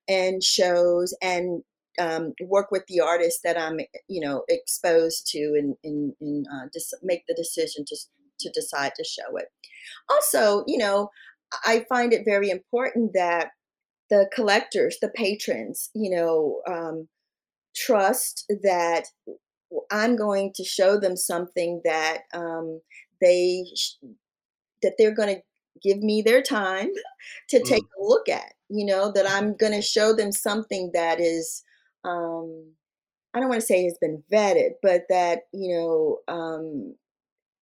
[0.08, 1.62] and shows and
[2.00, 6.68] um, work with the artists that I'm you know exposed to and and, and uh,
[6.72, 7.96] just make the decision to
[8.38, 9.46] to decide to show it.
[10.08, 11.10] Also, you know,
[11.64, 13.48] I find it very important that
[14.10, 17.08] the collectors, the patrons, you know, um,
[17.76, 19.06] trust that
[19.90, 22.80] I'm going to show them something that um,
[23.20, 23.94] they sh-
[24.82, 25.42] that they're going to
[25.82, 26.90] give me their time
[27.50, 27.88] to take Mm.
[28.00, 28.54] a look at.
[28.68, 31.64] You know, that I'm going to show them something that is.
[32.04, 32.72] Um,
[33.34, 36.96] I don't want to say has been vetted, but that you know um,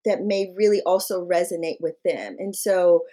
[0.04, 2.36] that may really also resonate with them.
[2.38, 3.04] And so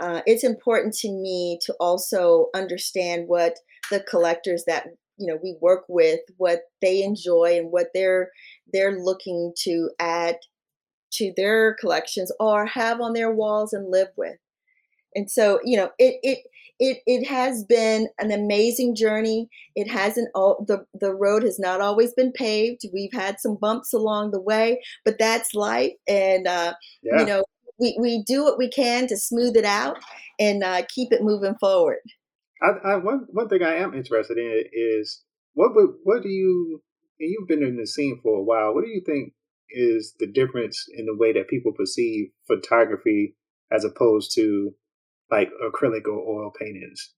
[0.00, 3.54] uh, it's important to me to also understand what
[3.90, 8.30] the collectors that you know we work with, what they enjoy, and what they're
[8.72, 10.36] they're looking to add
[11.10, 14.36] to their collections or have on their walls and live with.
[15.14, 16.38] And so, you know, it it
[16.78, 19.48] it it has been an amazing journey.
[19.74, 22.82] It hasn't all the the road has not always been paved.
[22.92, 25.92] We've had some bumps along the way, but that's life.
[26.06, 26.74] And uh,
[27.18, 27.44] you know,
[27.78, 29.98] we we do what we can to smooth it out
[30.38, 31.98] and uh, keep it moving forward.
[32.62, 35.22] I, I one one thing I am interested in is
[35.54, 36.82] what would what do you
[37.20, 38.74] and you've been in the scene for a while.
[38.74, 39.32] What do you think
[39.70, 43.36] is the difference in the way that people perceive photography
[43.70, 44.74] as opposed to
[45.30, 47.12] like acrylic or oil paintings?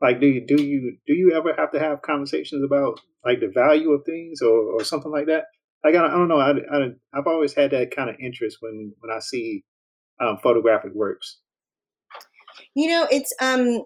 [0.00, 3.48] Like, do you do you do you ever have to have conversations about like the
[3.48, 5.44] value of things or, or something like that?
[5.84, 6.38] Like, I, I don't know.
[6.38, 9.64] I, I I've always had that kind of interest when when I see
[10.20, 11.38] um, photographic works.
[12.74, 13.82] You know, it's um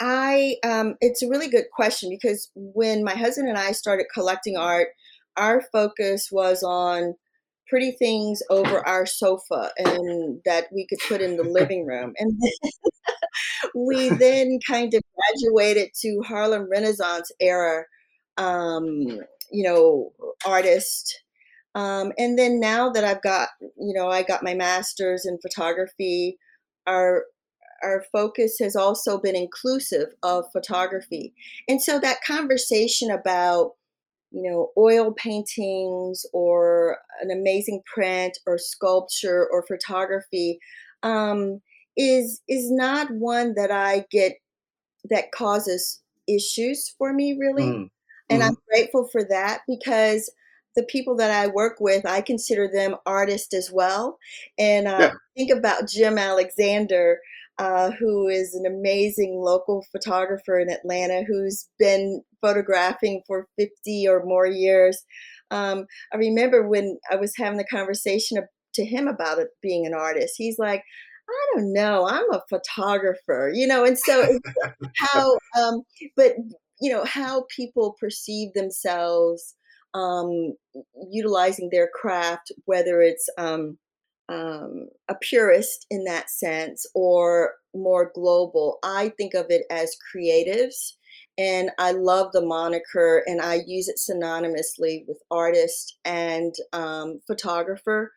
[0.00, 4.56] I um it's a really good question because when my husband and I started collecting
[4.56, 4.88] art,
[5.36, 7.14] our focus was on
[7.68, 12.12] pretty things over our sofa and that we could put in the living room.
[12.18, 12.32] And
[13.74, 17.84] we then kind of graduated to Harlem Renaissance era
[18.40, 19.20] um,
[19.52, 20.12] you know,
[20.46, 21.22] artist.
[21.74, 26.38] Um, and then now that I've got, you know, I got my master's in photography,
[26.86, 27.24] our
[27.82, 31.32] our focus has also been inclusive of photography.
[31.66, 33.72] And so that conversation about,
[34.30, 40.58] you know, oil paintings or an amazing print or sculpture or photography
[41.02, 41.60] um,
[41.96, 44.34] is is not one that I get
[45.08, 47.64] that causes issues for me really.
[47.64, 47.90] Mm.
[48.28, 48.50] And mm-hmm.
[48.50, 50.30] I'm grateful for that because
[50.76, 54.18] the people that I work with, I consider them artists as well.
[54.58, 55.12] And uh, yeah.
[55.36, 57.18] think about Jim Alexander,
[57.58, 64.24] uh, who is an amazing local photographer in Atlanta who's been photographing for 50 or
[64.24, 65.02] more years.
[65.50, 68.38] Um, I remember when I was having the conversation
[68.74, 70.82] to him about it being an artist, he's like,
[71.28, 74.38] I don't know, I'm a photographer, you know, and so
[74.96, 75.82] how, um,
[76.16, 76.32] but
[76.80, 79.54] you know, how people perceive themselves
[79.94, 80.54] um,
[81.10, 83.78] utilizing their craft, whether it's um,
[84.28, 88.78] um, a purist in that sense or more global.
[88.82, 90.92] I think of it as creatives.
[91.38, 98.12] And I love the moniker, and I use it synonymously with artist and um, photographer,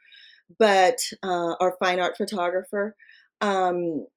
[0.59, 2.95] but uh, or fine art photographer.
[3.39, 4.07] Um,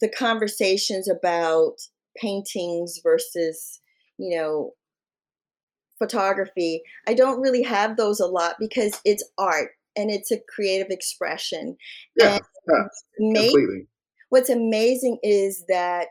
[0.00, 1.74] the conversations about
[2.16, 3.80] paintings versus,
[4.16, 4.74] you know,
[6.02, 6.82] photography.
[7.06, 11.76] I don't really have those a lot because it's art and it's a creative expression.
[12.16, 12.38] Yeah,
[12.68, 12.84] yeah
[13.16, 13.86] completely.
[14.30, 16.08] What's amazing is that,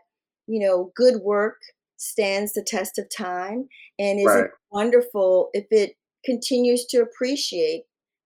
[0.47, 1.57] you know, good work
[1.97, 3.67] stands the test of time
[3.99, 4.49] and is right.
[4.71, 7.83] wonderful if it continues to appreciate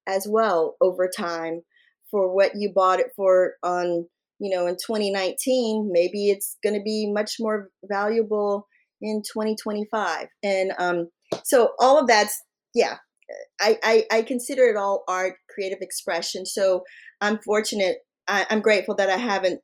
[0.08, 1.62] as well over time
[2.12, 4.08] for what you bought it for on
[4.40, 8.68] you know in 2019 maybe it's going to be much more valuable
[9.02, 11.10] in 2025 and um
[11.44, 12.42] so all of that's
[12.74, 12.98] yeah
[13.60, 16.46] I, I, I consider it all art, creative expression.
[16.46, 16.84] So
[17.22, 17.98] I'm fortunate.
[18.28, 19.62] I, I'm grateful that I haven't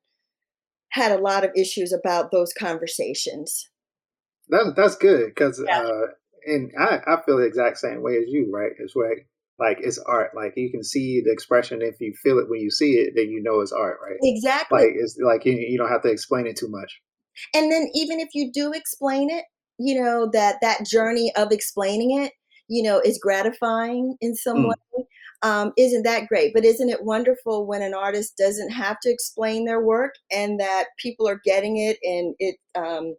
[0.92, 3.70] had a lot of issues about those conversations.
[4.50, 5.82] That's that's good because, yeah.
[5.82, 6.08] uh,
[6.46, 8.72] and I, I feel the exact same way as you, right?
[8.78, 9.26] It's right.
[9.60, 10.32] Like it's art.
[10.36, 11.82] Like you can see the expression.
[11.82, 14.18] If you feel it when you see it, then you know it's art, right?
[14.22, 14.80] Exactly.
[14.80, 17.00] Like it's like you, you don't have to explain it too much.
[17.54, 19.46] And then even if you do explain it,
[19.82, 22.32] you know that that journey of explaining it
[22.72, 24.70] you know, is gratifying in some mm.
[24.70, 25.06] way.
[25.44, 26.54] Um, isn't that great?
[26.54, 30.86] But isn't it wonderful when an artist doesn't have to explain their work and that
[30.98, 33.16] people are getting it and it um,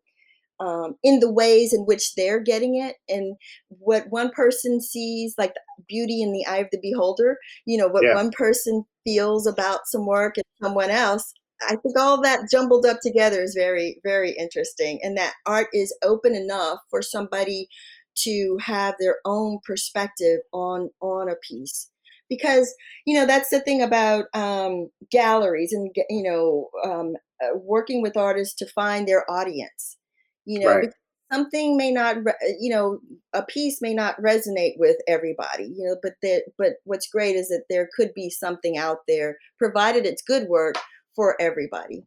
[0.59, 3.37] um, in the ways in which they're getting it and
[3.69, 5.53] what one person sees, like
[5.87, 7.37] beauty in the eye of the beholder,
[7.67, 8.15] you know, what yeah.
[8.15, 11.35] one person feels about some work and someone else.
[11.69, 15.01] I think all that jumbled up together is very, very interesting.
[15.03, 17.69] And that art is open enough for somebody
[18.15, 21.89] to have their own perspective on on a piece
[22.29, 28.03] because you know that's the thing about um, galleries and you know um, uh, working
[28.03, 29.97] with artists to find their audience
[30.45, 30.91] you know right.
[31.33, 32.17] something may not
[32.61, 32.99] you know
[33.33, 37.49] a piece may not resonate with everybody you know but that but what's great is
[37.49, 40.77] that there could be something out there provided it's good work
[41.15, 42.05] for everybody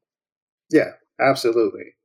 [0.72, 1.96] yeah absolutely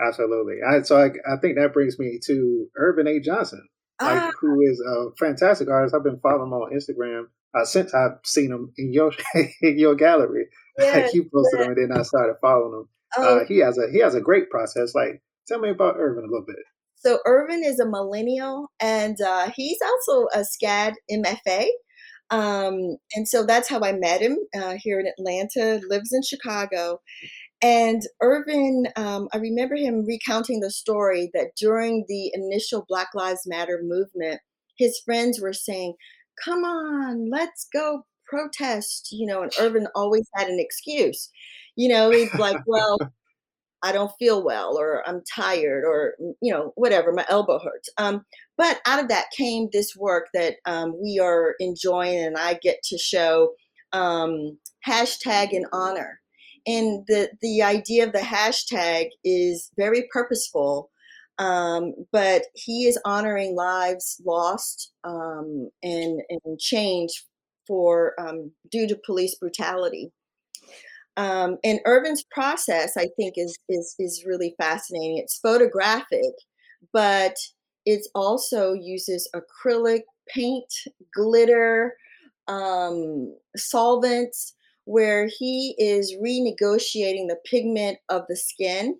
[0.00, 0.56] Absolutely.
[0.66, 3.20] I, so I, I think that brings me to Irvin A.
[3.20, 3.66] Johnson,
[4.00, 4.30] like, ah.
[4.40, 5.94] who is a fantastic artist.
[5.94, 7.24] I've been following him on Instagram
[7.54, 10.46] uh, since I've seen him in your in your gallery.
[10.78, 12.88] Yes, you posted him, and then I started following him.
[13.16, 13.38] Oh.
[13.38, 14.94] Uh, he has a he has a great process.
[14.94, 16.56] Like, tell me about Irvin a little bit.
[16.94, 21.66] So Irvin is a millennial, and uh, he's also a SCAD MFA.
[22.30, 25.80] Um, and so that's how I met him uh, here in Atlanta.
[25.88, 27.00] Lives in Chicago,
[27.60, 33.42] and Irvin, um, I remember him recounting the story that during the initial Black Lives
[33.46, 34.40] Matter movement,
[34.76, 35.94] his friends were saying,
[36.44, 41.30] Come on, let's go protest, you know, and Irvin always had an excuse.
[41.74, 42.98] You know, he's like, Well,
[43.82, 47.88] I don't feel well, or I'm tired, or, you know, whatever, my elbow hurts.
[47.98, 48.24] Um,
[48.56, 52.82] but out of that came this work that um, we are enjoying, and I get
[52.84, 53.52] to show
[53.92, 56.20] um, hashtag in honor
[56.68, 60.90] and the the idea of the hashtag is very purposeful.
[61.38, 67.24] Um, but he is honoring lives lost um, and and change
[67.66, 70.12] for um, due to police brutality.
[71.18, 75.18] Um, and Irvin's process, I think, is is is really fascinating.
[75.18, 76.32] It's photographic,
[76.92, 77.36] but
[77.84, 80.72] it also uses acrylic paint,
[81.12, 81.96] glitter,
[82.46, 84.54] um, solvents,
[84.84, 88.98] where he is renegotiating the pigment of the skin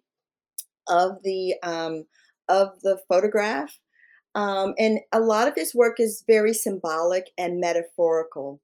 [0.88, 2.04] of the um,
[2.48, 3.78] of the photograph.
[4.34, 8.60] Um, and a lot of his work is very symbolic and metaphorical.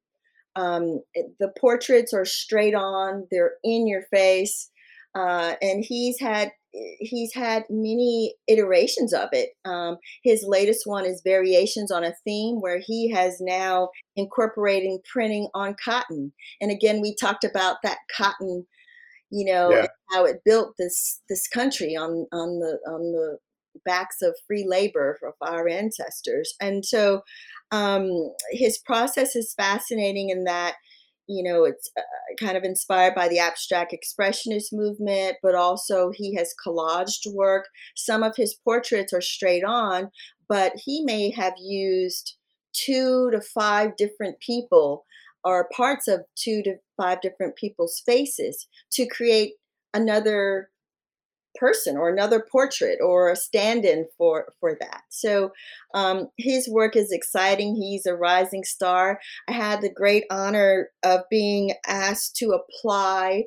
[0.57, 1.03] Um,
[1.41, 4.71] the portraits are straight on; they're in your face,
[5.15, 6.53] uh, and he's had
[6.99, 9.51] he's had many iterations of it.
[9.65, 15.49] Um, his latest one is variations on a theme, where he has now incorporating printing
[15.55, 16.33] on cotton.
[16.61, 18.67] And again, we talked about that cotton,
[19.31, 19.87] you know, Yeah.
[20.11, 23.39] how it built this this country on on the on the
[23.85, 26.55] backs of free labor of our ancestors.
[26.61, 27.23] And so
[27.71, 30.75] um, his process is fascinating in that,
[31.27, 32.03] you know, it's uh,
[32.39, 37.67] kind of inspired by the abstract expressionist movement, but also he has collaged work.
[37.97, 40.11] Some of his portraits are straight on,
[40.49, 42.37] but he may have used
[42.75, 45.05] two to five different people
[45.45, 49.53] or parts of two to five different people's faces to create
[49.93, 50.71] another
[51.59, 55.53] person or another portrait or a stand-in for for that so
[55.95, 61.21] um, his work is exciting he's a rising star i had the great honor of
[61.31, 63.45] being asked to apply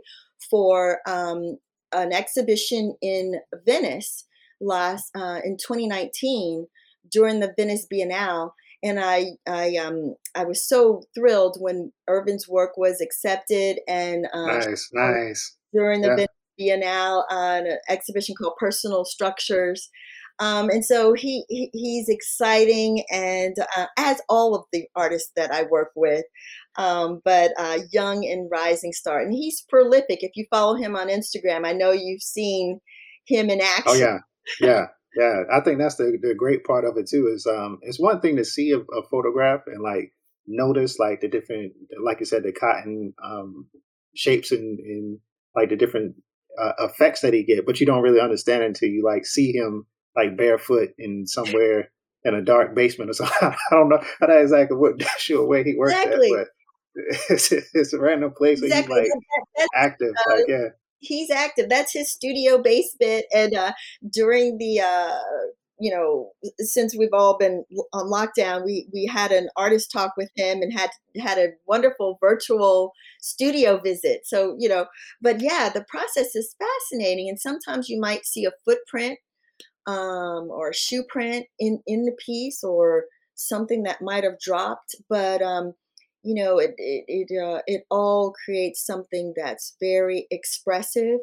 [0.50, 1.58] for um,
[1.92, 3.36] an exhibition in
[3.66, 4.26] venice
[4.62, 6.68] last uh, in 2019
[7.12, 8.52] during the venice biennale
[8.84, 14.46] and I, I, um, I was so thrilled when Irvin's work was accepted and uh,
[14.46, 15.56] Nice, nice.
[15.74, 16.26] during the Yeah.
[16.60, 19.90] Biennale on an exhibition called Personal Structures.
[20.40, 25.52] Um, and so he, he he's exciting, and uh, as all of the artists that
[25.52, 26.26] I work with,
[26.78, 30.20] um, but uh, young and rising star, and he's prolific.
[30.22, 32.80] If you follow him on Instagram, I know you've seen
[33.26, 33.84] him in action.
[33.88, 34.20] Oh yeah,
[34.62, 34.86] yeah,
[35.18, 35.42] yeah.
[35.52, 37.32] I think that's the the great part of it too.
[37.34, 40.14] Is um, it's one thing to see a, a photograph and like
[40.46, 43.70] notice like the different, like you said, the cotton um
[44.16, 45.20] shapes and, and
[45.56, 46.16] like the different
[46.60, 49.86] uh, effects that he get, but you don't really understand until you like see him
[50.16, 51.90] like barefoot in somewhere
[52.24, 53.38] in a dark basement or something.
[53.42, 54.02] I don't know.
[54.22, 56.32] I don't exactly what sure where he works Exactly.
[56.34, 56.48] at, but
[57.30, 59.02] it's, it's a random place where exactly.
[59.02, 59.20] he's like
[59.56, 60.14] That- that- active.
[60.30, 60.68] uh, Like yeah,
[61.00, 61.70] he's active.
[61.70, 63.26] That's his studio basement.
[63.34, 63.74] And uh,
[64.12, 65.20] during the, uh,
[65.80, 67.64] you know, since we've all been
[67.94, 72.18] on lockdown, we we had an artist talk with him and had had a wonderful
[72.22, 74.22] virtual studio visit.
[74.26, 74.88] So you know,
[75.22, 77.30] but yeah, the process is fascinating.
[77.30, 79.20] And sometimes you might see a footprint
[79.86, 83.06] um, or a shoe print in in the piece or
[83.36, 85.74] something that might have dropped, but um,
[86.24, 91.20] you know, it it it, uh, it all creates something that's very expressive.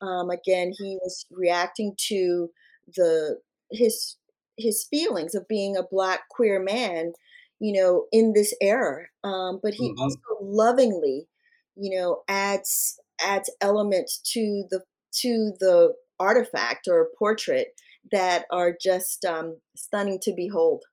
[0.00, 2.50] Um, again, he was reacting to
[2.96, 3.38] the
[3.70, 4.16] his
[4.56, 7.12] his feelings of being a black queer man,
[7.60, 9.06] you know, in this era.
[9.24, 11.28] Um, but he hmm also lovingly,
[11.76, 14.82] you know, adds adds elements to the
[15.20, 17.68] to the artifact or portrait
[18.12, 20.84] that are just um, stunning to behold.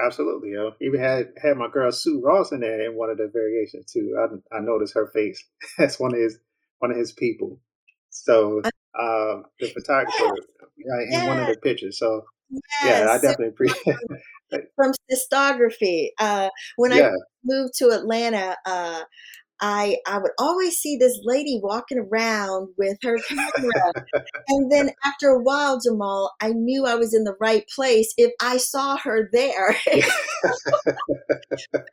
[0.00, 0.74] Absolutely, yo.
[0.80, 4.16] Even had had my girl Sue Ross in there in one of the variations too.
[4.52, 5.44] I I noticed her face.
[5.78, 6.38] That's one of his
[6.78, 7.60] one of his people.
[8.10, 8.68] So
[8.98, 10.36] Uh, um, the photographer
[10.76, 11.98] yeah, in one of the pictures.
[11.98, 12.24] So
[12.84, 13.96] yeah, I definitely appreciate.
[14.50, 14.72] it.
[14.76, 16.08] from Sistagraphy.
[16.18, 17.10] Uh, when I
[17.44, 19.02] moved to Atlanta, uh,
[19.60, 23.92] I I would always see this lady walking around with her camera,
[24.48, 28.30] and then after a while, Jamal, I knew I was in the right place if
[28.40, 29.76] I saw her there.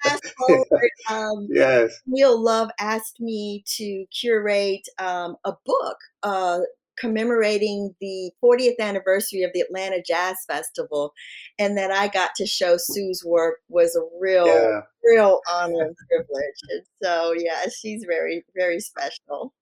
[0.04, 6.60] Fast forward, um, yes, Neil Love asked me to curate um, a book uh,
[6.98, 11.14] commemorating the 40th anniversary of the Atlanta Jazz Festival,
[11.60, 14.82] and that I got to show Sue's work was a real, yeah.
[15.04, 16.60] real honor and privilege.
[16.70, 19.54] And so, yeah, she's very, very special.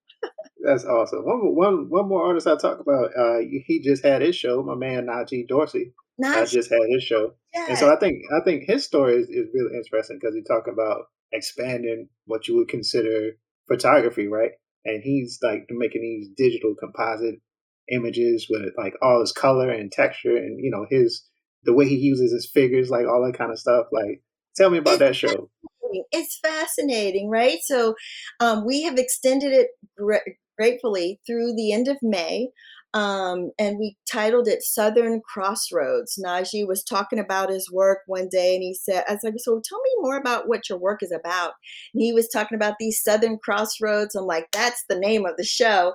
[0.64, 1.24] That's awesome.
[1.24, 3.10] One more- one one more artist I talk about.
[3.16, 4.62] Uh, he just had his show.
[4.62, 5.92] My man Najee Dorsey.
[6.22, 6.36] Najee.
[6.36, 7.34] I just had his show.
[7.54, 7.92] And so.
[7.92, 12.08] I think I think his story is, is really interesting because he talk about expanding
[12.26, 13.32] what you would consider
[13.68, 14.52] photography, right?
[14.84, 17.36] And he's like making these digital composite
[17.90, 21.28] images with like all his color and texture and you know his
[21.64, 23.86] the way he uses his figures, like all that kind of stuff.
[23.92, 24.22] Like,
[24.56, 25.50] tell me about that show.
[26.12, 27.58] It's fascinating, right?
[27.62, 27.94] So
[28.40, 29.68] um, we have extended it
[30.58, 32.48] gratefully through the end of May.
[32.94, 36.18] Um, and we titled it Southern Crossroads.
[36.24, 39.60] Najee was talking about his work one day and he said, I was like, so
[39.64, 41.54] tell me more about what your work is about.
[41.92, 44.14] And he was talking about these Southern Crossroads.
[44.14, 45.94] I'm like, that's the name of the show.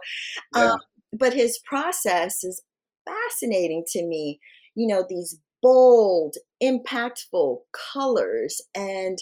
[0.54, 0.74] Yeah.
[0.74, 0.80] Um,
[1.14, 2.62] but his process is
[3.06, 4.42] fascinating to me.
[4.76, 7.60] You know, these bold, impactful
[7.94, 9.18] colors and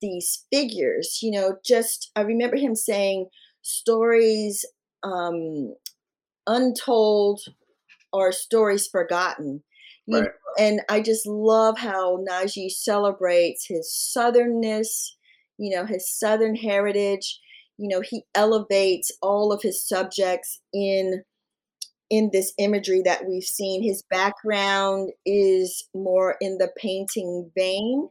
[0.00, 3.28] these figures, you know, just I remember him saying
[3.62, 4.64] stories
[5.02, 5.74] um
[6.46, 7.40] untold
[8.12, 9.62] or stories forgotten.
[10.06, 10.24] You right.
[10.24, 15.12] know, and I just love how Najee celebrates his southernness,
[15.58, 17.40] you know, his southern heritage.
[17.78, 21.24] You know, he elevates all of his subjects in
[22.10, 23.82] in this imagery that we've seen.
[23.82, 28.08] His background is more in the painting vein,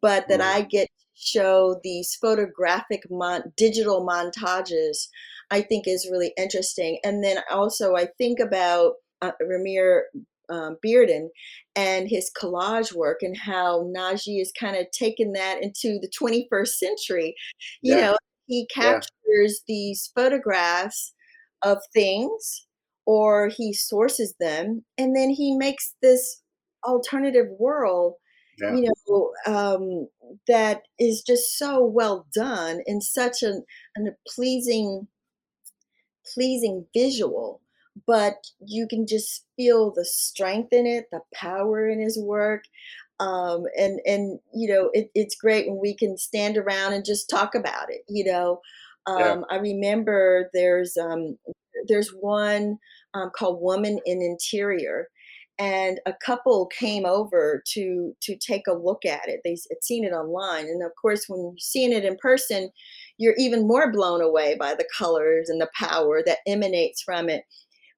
[0.00, 5.08] but that I get to show these photographic mon- digital montages,
[5.54, 6.98] I think is really interesting.
[7.04, 10.00] And then also, I think about uh, Romare
[10.50, 11.28] um, Bearden
[11.76, 16.66] and his collage work and how Najee is kind of taken that into the 21st
[16.66, 17.36] century.
[17.82, 18.00] You yeah.
[18.00, 19.64] know, he captures yeah.
[19.68, 21.14] these photographs
[21.62, 22.66] of things
[23.06, 26.42] or he sources them and then he makes this
[26.84, 28.14] alternative world
[28.58, 28.74] yeah.
[28.74, 30.08] you know um,
[30.48, 33.64] that is just so well done in such an,
[33.96, 35.06] an, a pleasing
[36.32, 37.60] pleasing visual
[38.06, 38.34] but
[38.66, 42.64] you can just feel the strength in it the power in his work
[43.20, 47.30] um, and and you know it, it's great when we can stand around and just
[47.30, 48.60] talk about it you know
[49.06, 49.40] um, yeah.
[49.50, 51.36] i remember there's um,
[51.86, 52.78] there's one
[53.14, 55.08] um, called Woman in Interior,
[55.58, 59.40] and a couple came over to to take a look at it.
[59.44, 62.70] They had seen it online, and of course, when you're seeing it in person,
[63.18, 67.44] you're even more blown away by the colors and the power that emanates from it.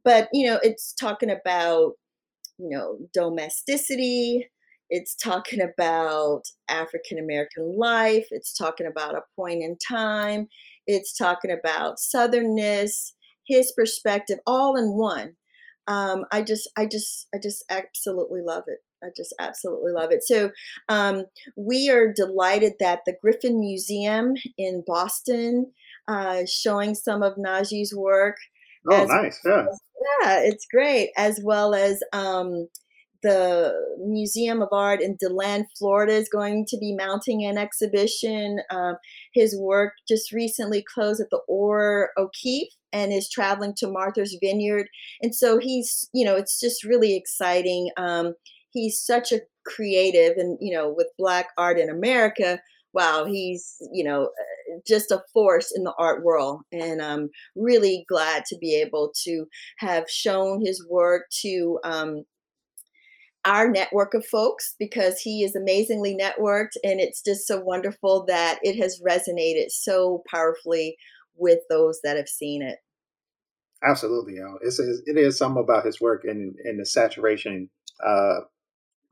[0.04, 1.92] But you know, it's talking about
[2.58, 4.48] you know domesticity.
[4.88, 8.26] It's talking about African American life.
[8.30, 10.46] It's talking about a point in time.
[10.86, 13.12] It's talking about Southernness
[13.46, 15.36] his perspective all in one
[15.86, 20.22] um, i just i just i just absolutely love it i just absolutely love it
[20.22, 20.50] so
[20.88, 21.24] um,
[21.56, 25.72] we are delighted that the griffin museum in boston
[26.08, 28.36] uh, showing some of najee's work
[28.90, 29.64] oh nice yeah
[30.22, 32.68] yeah it's great as well as um,
[33.26, 38.60] the Museum of Art in DeLand, Florida is going to be mounting an exhibition.
[38.70, 38.96] Um,
[39.34, 44.86] his work just recently closed at the Ohr-O'Keefe and is traveling to Martha's Vineyard.
[45.20, 47.90] And so he's, you know, it's just really exciting.
[47.96, 48.34] Um,
[48.76, 52.60] he's such a creative and, you know, with Black art in America,
[52.92, 54.28] wow, he's, you know,
[54.86, 56.60] just a force in the art world.
[56.72, 59.46] And I'm really glad to be able to
[59.78, 62.24] have shown his work to, um,
[63.46, 68.58] our network of folks because he is amazingly networked and it's just so wonderful that
[68.62, 70.96] it has resonated so powerfully
[71.36, 72.78] with those that have seen it
[73.84, 77.70] absolutely you know, it's it is something about his work and and the saturation
[78.04, 78.40] uh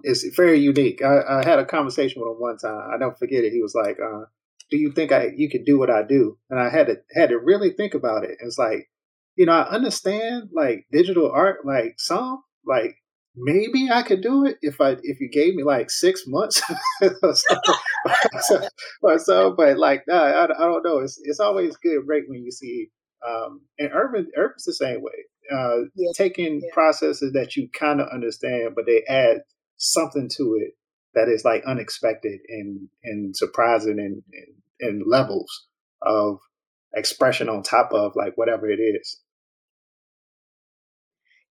[0.05, 3.45] it's very unique I, I had a conversation with him one time i don't forget
[3.45, 4.25] it he was like uh
[4.71, 7.31] do you think i you could do what i do and i had to had
[7.31, 8.89] to really think about it it's like
[9.37, 12.97] you know i understand like digital art like some like
[13.37, 16.63] maybe I could do it if I if you gave me like six months
[17.23, 17.57] or, so,
[19.03, 20.99] or, so, But like, nah, I, I don't know.
[20.99, 22.89] It's it's always good, right, when you see.
[23.27, 25.13] Um, and Irvin Irvin's the same way.
[25.53, 26.11] Uh, yeah.
[26.15, 26.75] Taking yeah.
[26.75, 29.39] processes that you kind of understand, but they add
[29.85, 30.75] something to it
[31.15, 35.67] that is like unexpected and and surprising and and, and levels
[36.03, 36.39] of
[36.95, 39.21] expression on top of like whatever it is.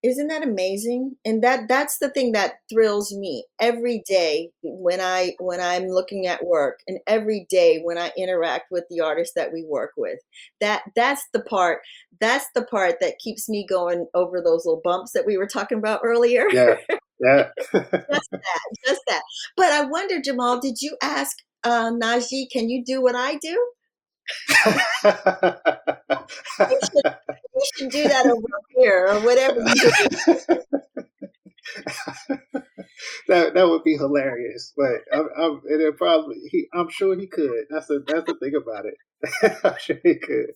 [0.03, 1.15] Isn't that amazing?
[1.23, 3.45] And that that's the thing that thrills me.
[3.59, 8.65] Every day when i when i'm looking at work and every day when i interact
[8.71, 10.19] with the artists that we work with
[10.59, 11.79] that that's the part
[12.19, 15.77] that's the part that keeps me going over those little bumps that we were talking
[15.77, 16.45] about earlier.
[16.51, 16.75] Yeah
[17.19, 19.21] yeah just that just that
[19.55, 23.69] but i wonder jamal did you ask uh, najee can you do what i do
[25.03, 25.11] we,
[26.59, 27.15] should,
[27.53, 29.59] we, should, do that over here or whatever
[33.27, 37.65] that that would be hilarious, but I'm, I'm it probably he, I'm sure he could.
[37.69, 39.57] That's the that's the thing about it.
[39.63, 40.53] I'm sure he could.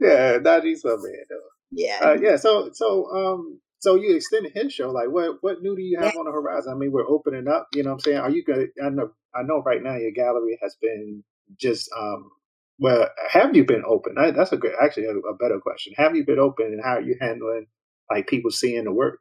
[0.00, 1.50] yeah, Najee's my man though.
[1.70, 2.36] Yeah, uh, yeah.
[2.36, 4.92] So so um so you extended his show.
[4.92, 6.72] Like what what new do you have on the horizon?
[6.72, 7.66] I mean, we're opening up.
[7.74, 8.18] You know what I'm saying?
[8.18, 8.68] Are you good?
[8.82, 11.24] I know I know right now your gallery has been
[11.58, 12.30] just um,
[12.78, 14.14] well, have you been open?
[14.14, 14.72] That's a good.
[14.80, 15.94] actually, a, a better question.
[15.96, 17.66] Have you been open, and how are you handling
[18.08, 19.18] like people seeing the work?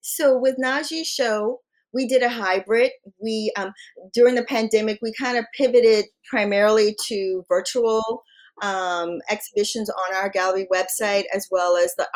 [0.00, 1.60] So with Najee's show,
[1.92, 2.92] we did a hybrid.
[3.22, 3.72] We um,
[4.14, 8.22] during the pandemic, we kind of pivoted primarily to virtual
[8.62, 12.08] um, exhibitions on our gallery website as well as the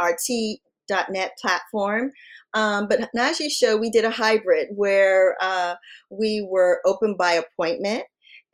[0.91, 2.13] Artsy.net platform.
[2.55, 5.75] Um, but Najee's show, we did a hybrid where uh,
[6.11, 8.05] we were open by appointment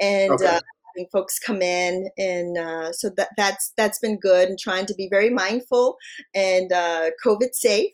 [0.00, 0.46] and okay.
[0.46, 0.60] uh,
[0.94, 4.48] having folks come in, and uh, so that that's that's been good.
[4.48, 5.96] And trying to be very mindful
[6.34, 7.92] and uh, COVID safe,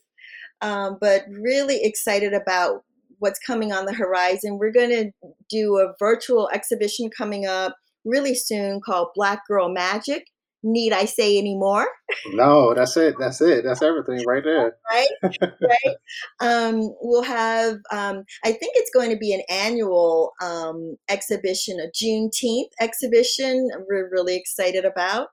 [0.61, 2.85] um, but really excited about
[3.19, 4.59] what's coming on the horizon.
[4.59, 5.11] We're going to
[5.49, 7.75] do a virtual exhibition coming up
[8.05, 10.27] really soon called Black Girl Magic
[10.65, 11.87] need I say anymore?
[12.33, 13.15] No, that's it.
[13.19, 13.65] That's it.
[13.65, 14.77] That's everything right there.
[14.91, 15.97] right, right.
[16.41, 17.77] Um, we'll have.
[17.93, 23.71] Um, I think it's going to be an annual um, exhibition, a Juneteenth exhibition.
[23.89, 25.29] We're really excited about.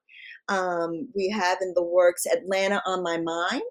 [0.49, 3.61] Um, we have in the works Atlanta on My Mind,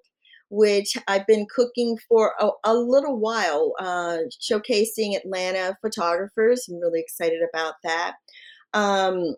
[0.48, 6.66] which I've been cooking for a, a little while, uh, showcasing Atlanta photographers.
[6.68, 8.14] I'm really excited about that.
[8.72, 9.34] Um,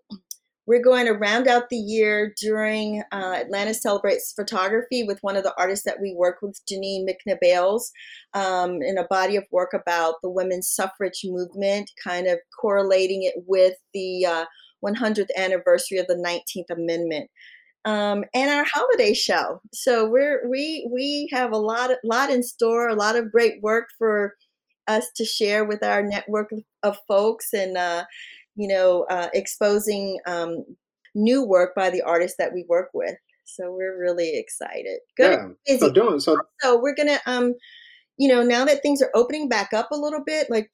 [0.72, 5.42] we're going to round out the year during uh, Atlanta Celebrates Photography with one of
[5.42, 7.92] the artists that we work with, Jeanine Michna-Bales,
[8.32, 13.34] um, in a body of work about the women's suffrage movement, kind of correlating it
[13.46, 14.44] with the uh,
[14.82, 17.30] 100th anniversary of the 19th Amendment.
[17.84, 19.60] Um, and our holiday show.
[19.74, 23.88] So we're we we have a lot lot in store, a lot of great work
[23.98, 24.36] for
[24.86, 26.50] us to share with our network
[26.84, 28.04] of folks, and uh,
[28.56, 30.64] you know, uh, exposing um,
[31.14, 33.16] new work by the artists that we work with.
[33.44, 34.98] So we're really excited.
[35.16, 35.38] Good.
[35.66, 35.76] Yeah.
[35.78, 36.38] So doing so.
[36.60, 37.54] So we're gonna, um,
[38.16, 40.70] you know, now that things are opening back up a little bit, like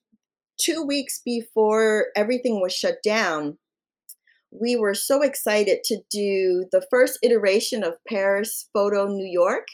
[0.61, 3.59] two weeks before everything was shut down,
[4.51, 9.66] we were so excited to do the first iteration of Paris Photo New York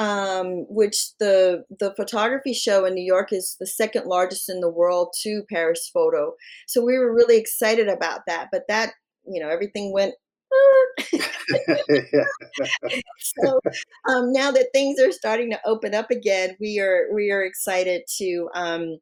[0.00, 4.70] um, which the the photography show in New York is the second largest in the
[4.70, 6.32] world to Paris Photo.
[6.66, 8.48] So we were really excited about that.
[8.50, 8.94] But that
[9.26, 10.14] you know everything went.
[13.18, 13.60] so
[14.08, 18.00] um, now that things are starting to open up again, we are we are excited
[18.16, 18.96] to um,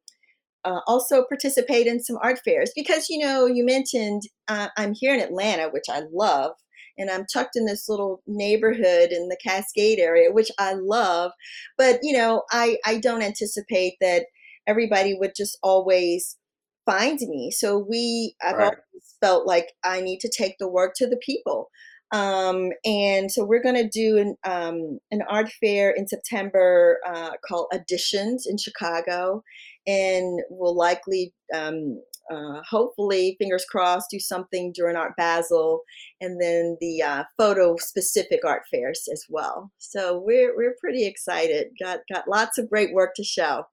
[0.65, 5.13] uh, also participate in some art fairs because you know you mentioned uh, I'm here
[5.13, 6.51] in Atlanta, which I love
[6.99, 11.31] and I'm tucked in this little neighborhood in the Cascade area, which I love.
[11.77, 14.25] But you know, I I don't anticipate that
[14.67, 16.37] everybody would just always
[16.85, 17.49] find me.
[17.51, 18.65] So we I've right.
[18.65, 21.69] always felt like I need to take the work to the people.
[22.11, 27.33] Um, and so we're going to do an, um, an art fair in September uh,
[27.47, 29.43] called Additions in Chicago,
[29.85, 35.81] and we'll likely um, uh, hopefully, fingers crossed, do something during Art Basel,
[36.21, 39.71] and then the uh, photo specific art fairs as well.
[39.79, 41.69] So we're we're pretty excited.
[41.81, 43.63] Got got lots of great work to show.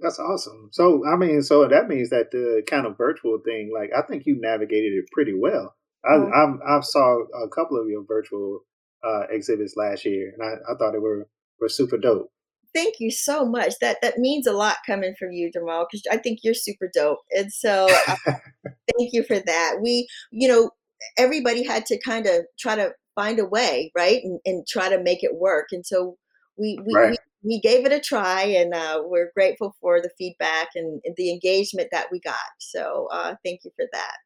[0.00, 0.70] That's awesome.
[0.72, 4.24] So I mean, so that means that the kind of virtual thing, like I think
[4.26, 5.74] you navigated it pretty well.
[6.04, 6.58] I oh.
[6.66, 8.60] I, I saw a couple of your virtual
[9.04, 11.28] uh, exhibits last year, and I, I thought they were
[11.60, 12.32] were super dope
[12.74, 13.74] thank you so much.
[13.80, 17.20] That that means a lot coming from you, Jamal, because I think you're super dope.
[17.30, 18.16] And so uh,
[18.64, 19.76] thank you for that.
[19.82, 20.70] We, you know,
[21.16, 25.02] everybody had to kind of try to find a way, right, and, and try to
[25.02, 25.68] make it work.
[25.72, 26.16] And so
[26.56, 27.10] we we, right.
[27.10, 31.14] we we gave it a try and uh, we're grateful for the feedback and, and,
[31.16, 32.36] the engagement that we got.
[32.58, 34.16] So uh, thank you for that.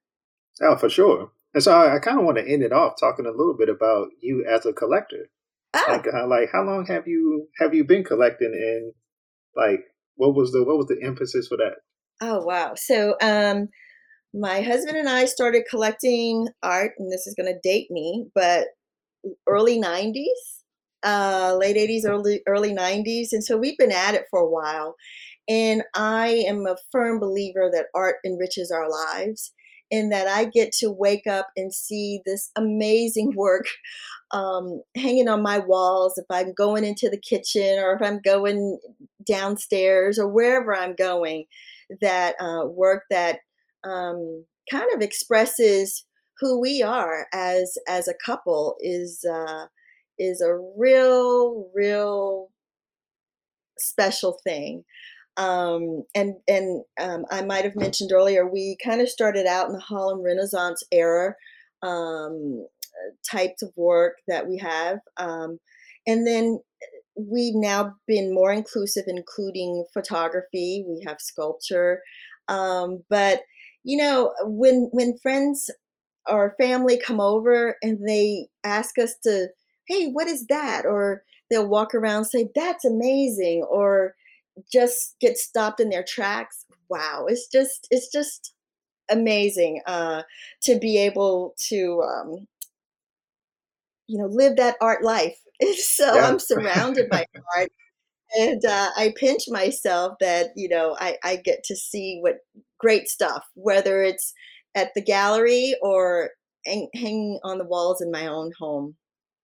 [0.61, 1.31] Oh, for sure.
[1.55, 3.71] And so I, I kind of want to end it off talking a little bit
[3.71, 5.31] about you as a collector.
[5.77, 5.85] Oh.
[5.93, 8.93] Like, uh, like how long have you have you been collecting, and
[9.57, 9.81] like
[10.15, 11.77] what was the what was the emphasis for that?
[12.21, 12.75] Oh wow!
[12.77, 13.69] So um,
[14.33, 18.67] my husband and I started collecting art, and this is going to date me, but
[19.47, 20.25] early '90s,
[21.05, 24.95] uh, late '80s, early early '90s, and so we've been at it for a while.
[25.49, 29.53] And I am a firm believer that art enriches our lives
[29.91, 33.67] in that I get to wake up and see this amazing work
[34.33, 38.79] um, hanging on my walls if I'm going into the kitchen or if I'm going
[39.27, 41.45] downstairs or wherever I'm going.
[42.01, 43.39] That uh, work that
[43.85, 46.05] um, kind of expresses
[46.41, 49.67] who we are as as a couple is uh,
[50.19, 52.49] is a real real
[53.79, 54.85] special thing.
[55.37, 59.75] Um, and and um, I might have mentioned earlier, we kind of started out in
[59.75, 61.35] the Harlem Renaissance era
[61.83, 62.67] um,
[63.29, 65.59] types of work that we have, um,
[66.07, 66.61] and then
[67.19, 70.85] we've now been more inclusive, including photography.
[70.89, 72.01] We have sculpture,
[72.49, 73.43] um, but
[73.85, 75.71] you know, when when friends
[76.29, 79.49] or family come over and they ask us to,
[79.87, 80.85] hey, what is that?
[80.85, 84.15] Or they'll walk around and say, that's amazing, or
[84.73, 86.65] just get stopped in their tracks.
[86.89, 88.55] Wow, it's just it's just
[89.11, 90.23] amazing uh,
[90.63, 92.47] to be able to um,
[94.07, 95.39] you know live that art life.
[95.79, 96.29] so Yeah.
[96.29, 97.27] I'm surrounded by
[97.57, 97.71] art,
[98.39, 102.37] and uh, I pinch myself that you know I, I get to see what
[102.79, 104.33] great stuff, whether it's
[104.75, 106.31] at the gallery or
[106.65, 108.97] hang, hanging on the walls in my own home.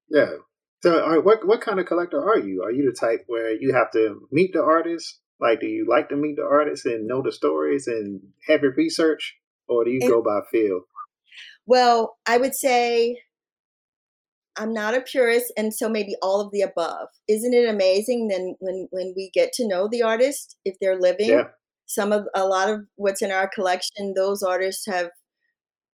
[0.08, 0.36] Yeah.
[0.82, 2.62] So, right, what what kind of collector are you?
[2.62, 5.20] Are you the type where you have to meet the artist?
[5.40, 8.74] Like, do you like to meet the artists and know the stories and have your
[8.74, 9.36] research,
[9.68, 10.82] or do you And- go by feel?
[11.66, 13.22] Well, I would say
[14.56, 17.08] I'm not a purist, and so maybe all of the above.
[17.28, 21.30] Isn't it amazing then when when we get to know the artist if they're living?
[21.30, 21.48] Yeah.
[21.86, 25.10] Some of a lot of what's in our collection, those artists have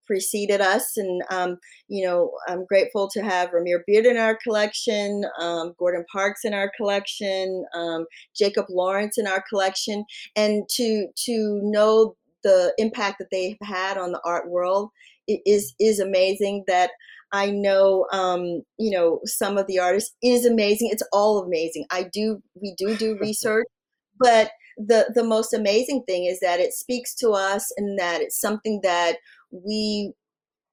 [0.09, 1.57] preceded us, and um,
[1.87, 6.53] you know I'm grateful to have Romare Bearden in our collection, um, Gordon Parks in
[6.53, 8.05] our collection, um,
[8.35, 10.03] Jacob Lawrence in our collection,
[10.35, 14.89] and to to know the impact that they've had on the art world
[15.27, 16.63] is is amazing.
[16.67, 16.91] That
[17.31, 20.89] I know, um, you know, some of the artists is amazing.
[20.91, 21.85] It's all amazing.
[21.91, 23.67] I do, we do do research,
[24.17, 28.39] but the the most amazing thing is that it speaks to us, and that it's
[28.39, 29.17] something that
[29.51, 30.13] we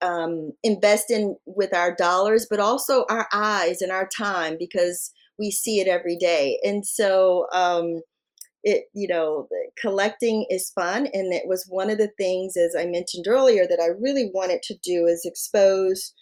[0.02, 5.50] um, invest in with our dollars, but also our eyes and our time because we
[5.50, 6.58] see it every day.
[6.62, 8.00] And so, um,
[8.64, 12.74] it you know, the collecting is fun, and it was one of the things, as
[12.78, 16.12] I mentioned earlier, that I really wanted to do is expose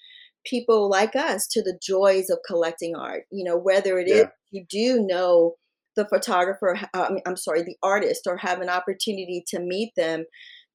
[0.45, 3.25] people like us to the joys of collecting art.
[3.31, 4.31] You know, whether it is Yeah.
[4.51, 5.55] you do know
[5.97, 10.25] the photographer, uh, I'm sorry, the artist, or have an opportunity to meet them,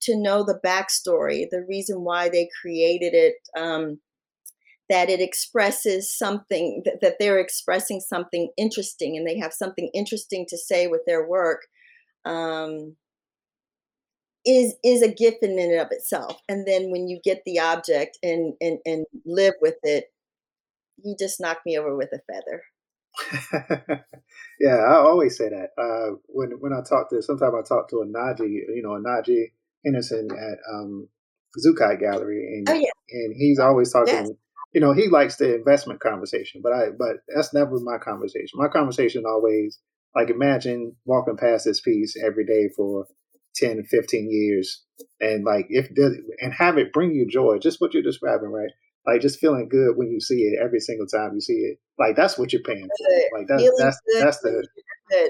[0.02, 4.00] to know the backstory, the reason why they created it, um,
[4.90, 10.46] that it expresses something, that, that they're expressing something interesting and they have something interesting
[10.50, 11.68] to say with their work.
[12.26, 12.96] Um,
[14.46, 18.18] is is a gift in and of itself and then when you get the object
[18.24, 20.06] and and and live with it
[21.04, 22.64] you just knock me over with a feather
[24.60, 25.70] yeah, I always say that.
[25.78, 29.52] Uh, when when I talk to, sometimes I talk to Onaje, you know, Onaje
[29.86, 31.08] Henderson at um,
[31.66, 34.14] ZuCot Gallery, and oh yeah and he's always talking.
[34.14, 34.30] yes
[34.74, 38.60] You know, he likes the investment conversation, but I but that's never my conversation.
[38.60, 39.80] My conversation always
[40.16, 43.08] like imagine walking past this piece every day for
[43.56, 44.84] 10, 15 years,
[45.20, 45.90] and like if
[46.40, 48.72] and have it bring you joy, just what you're describing, right?
[49.08, 51.80] Like just feeling good when you see it every single time you see it.
[51.98, 53.40] Like that's what you're paying for.
[53.40, 54.68] Like that's that's that's the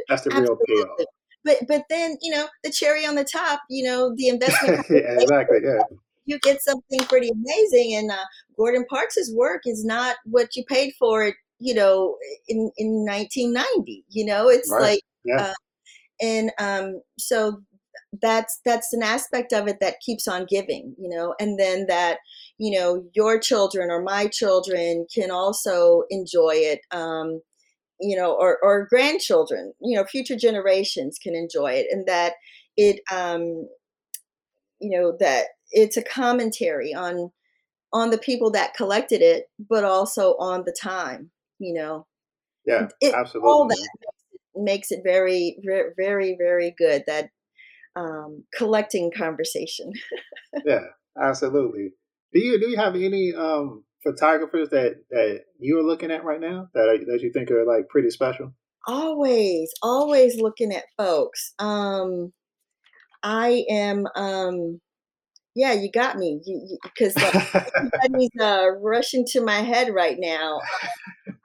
[0.09, 1.07] that's the real payoff.
[1.43, 5.19] But but then you know the cherry on the top you know the investment yeah,
[5.19, 5.59] exactly.
[5.63, 5.79] Yeah,
[6.25, 8.25] you get something pretty amazing and uh,
[8.57, 12.15] gordon parks's work is not what you paid for it you know
[12.47, 14.81] in in 1990 you know it's right.
[14.81, 15.53] like Yeah, uh,
[16.21, 17.61] and um, so
[18.21, 22.17] that's that's an aspect of it that keeps on giving you know and then that
[22.57, 27.39] you know your children or my children can also enjoy it um,
[27.99, 32.33] you know or, or grandchildren you know future generations can enjoy it and that
[32.77, 33.67] it um,
[34.79, 37.31] you know that it's a commentary on
[37.91, 42.05] on the people that collected it but also on the time you know
[42.65, 43.87] yeah, it all that
[44.55, 47.29] makes it very very very very good that
[47.95, 49.93] um, collecting conversation.
[50.65, 50.81] Yeah,
[51.21, 51.91] absolutely.
[52.33, 56.69] Do you do you have any um photographers that that you're looking at right now
[56.73, 58.53] that are, that you think are like pretty special?
[58.89, 61.53] always, always looking at folks.
[61.59, 62.33] Um,
[63.23, 64.05] I am.
[64.15, 64.81] Um,
[65.55, 66.41] yeah, you got me.
[66.83, 67.63] Because uh,
[68.03, 70.59] everybody's uh, rushing to my head right now.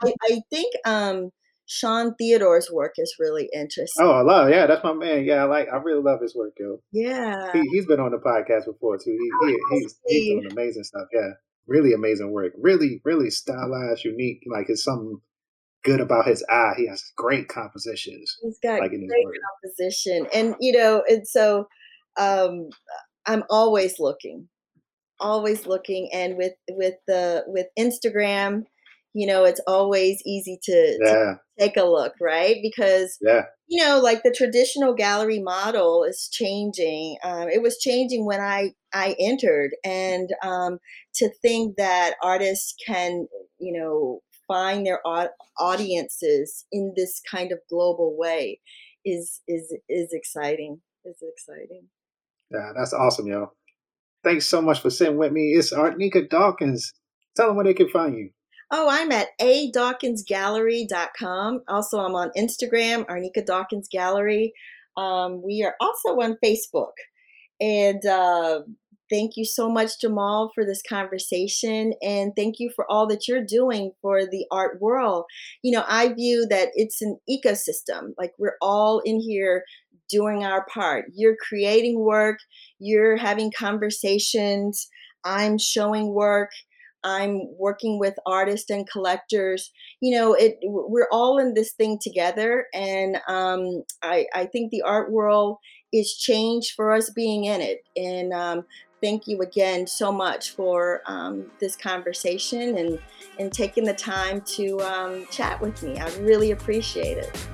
[0.03, 1.31] I, I think um,
[1.67, 4.05] Shawn Theodore's work is really interesting.
[4.05, 4.51] oh, I love.
[4.51, 5.25] Yeah, that's my man.
[5.25, 5.69] Yeah, I like.
[5.73, 6.79] I really love his work, yo.
[6.93, 9.17] Yeah, He he's been on the podcast before too.
[9.19, 11.09] He, he he's he's doing amazing stuff.
[11.13, 11.31] Yeah,
[11.67, 12.53] really amazing work.
[12.59, 14.43] Really really stylized, unique.
[14.47, 15.21] Like it's something
[15.85, 16.75] good about his eye.
[16.77, 18.37] He has great compositions.
[18.43, 19.27] He's got Like great
[19.63, 21.69] composition, and you know, and so
[22.19, 22.71] um,
[23.27, 24.49] I'm always looking,
[25.21, 28.65] always looking, and with with the with Instagram,
[29.15, 32.57] you know, it's always easy to, to take a look, right?
[32.61, 37.17] Because yeah, you know, like the traditional gallery model is changing.
[37.23, 40.79] Um, it was changing when I I entered, and um,
[41.15, 45.01] to think that artists can, you know, find their
[45.59, 48.61] audiences in this kind of global way
[49.05, 50.81] is is is exciting.
[51.05, 51.89] Is exciting.
[52.51, 52.73] yeah.
[52.77, 53.53] That's awesome, yo.
[54.25, 55.53] thanks so much for sitting with me.
[55.57, 56.93] It's Arnika Dawkins.
[57.37, 58.31] Tell them where they can find you.
[58.71, 61.63] Oh, I'm at adawkinsgallery.com.
[61.69, 64.55] Also, I'm on Instagram, Arnika Dawkins Gallery.
[64.97, 66.93] Um, we are also on Facebook.
[67.61, 68.63] And uh,
[69.11, 71.93] thank you so much, Jamal, for this conversation.
[72.03, 75.25] And thank you for all that you're doing for the art world.
[75.63, 78.15] You know, I view that it's an ecosystem.
[78.19, 79.65] Like we're all in here
[80.09, 81.07] doing our part.
[81.15, 82.39] You're creating work,
[82.79, 84.89] you're having conversations,
[85.25, 86.51] I'm showing work.
[87.05, 89.71] I'm working with artists and collectors.
[90.01, 94.83] You know, it we're all in this thing together, and um, I, I think the
[94.83, 95.59] art world
[95.93, 97.85] is changed for us being in it.
[97.97, 98.65] And um,
[99.01, 102.99] thank you again so much for um, this conversation and
[103.39, 105.99] and taking the time to um, chat with me.
[105.99, 107.49] I really appreciate it.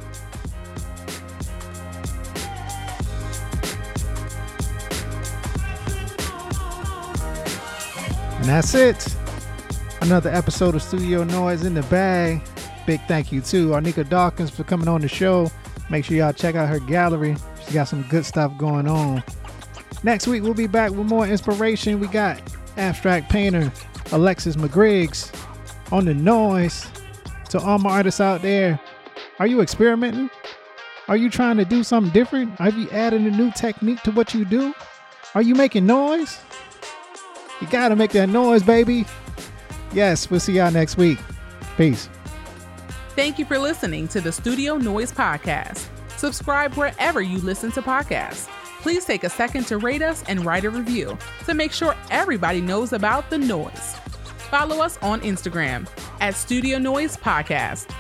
[8.41, 9.20] And that's it.
[10.01, 12.41] Another episode of Studio Noise in the bag.
[12.87, 15.51] Big thank you to Arnika Dawkins for coming on the show.
[15.91, 17.37] Make sure y'all check out her gallery.
[17.67, 19.23] She got some good stuff going on.
[20.03, 22.01] Next week, we'll be back with more inspiration.
[22.01, 22.41] We got
[22.79, 23.71] abstract painter
[24.13, 25.33] Alexis McGriggs
[25.93, 26.87] on the noise.
[27.51, 28.81] To all my artists out there,
[29.39, 30.31] are you experimenting?
[31.09, 32.53] Are you trying to do something different?
[32.59, 34.73] Have you added a new technique to what you do?
[35.35, 36.41] Are you making noise?
[37.61, 39.05] You gotta make that noise, baby.
[39.93, 41.19] Yes, we'll see y'all next week.
[41.77, 42.09] Peace.
[43.17, 45.89] Thank you for listening to the Studio Noise Podcast.
[46.17, 48.49] Subscribe wherever you listen to podcasts.
[48.83, 52.61] Please take a second to rate us and write a review to make sure everybody
[52.61, 53.97] knows about the noise.
[54.51, 55.87] Follow us on Instagram
[56.21, 57.93] at Studio Noise Podcast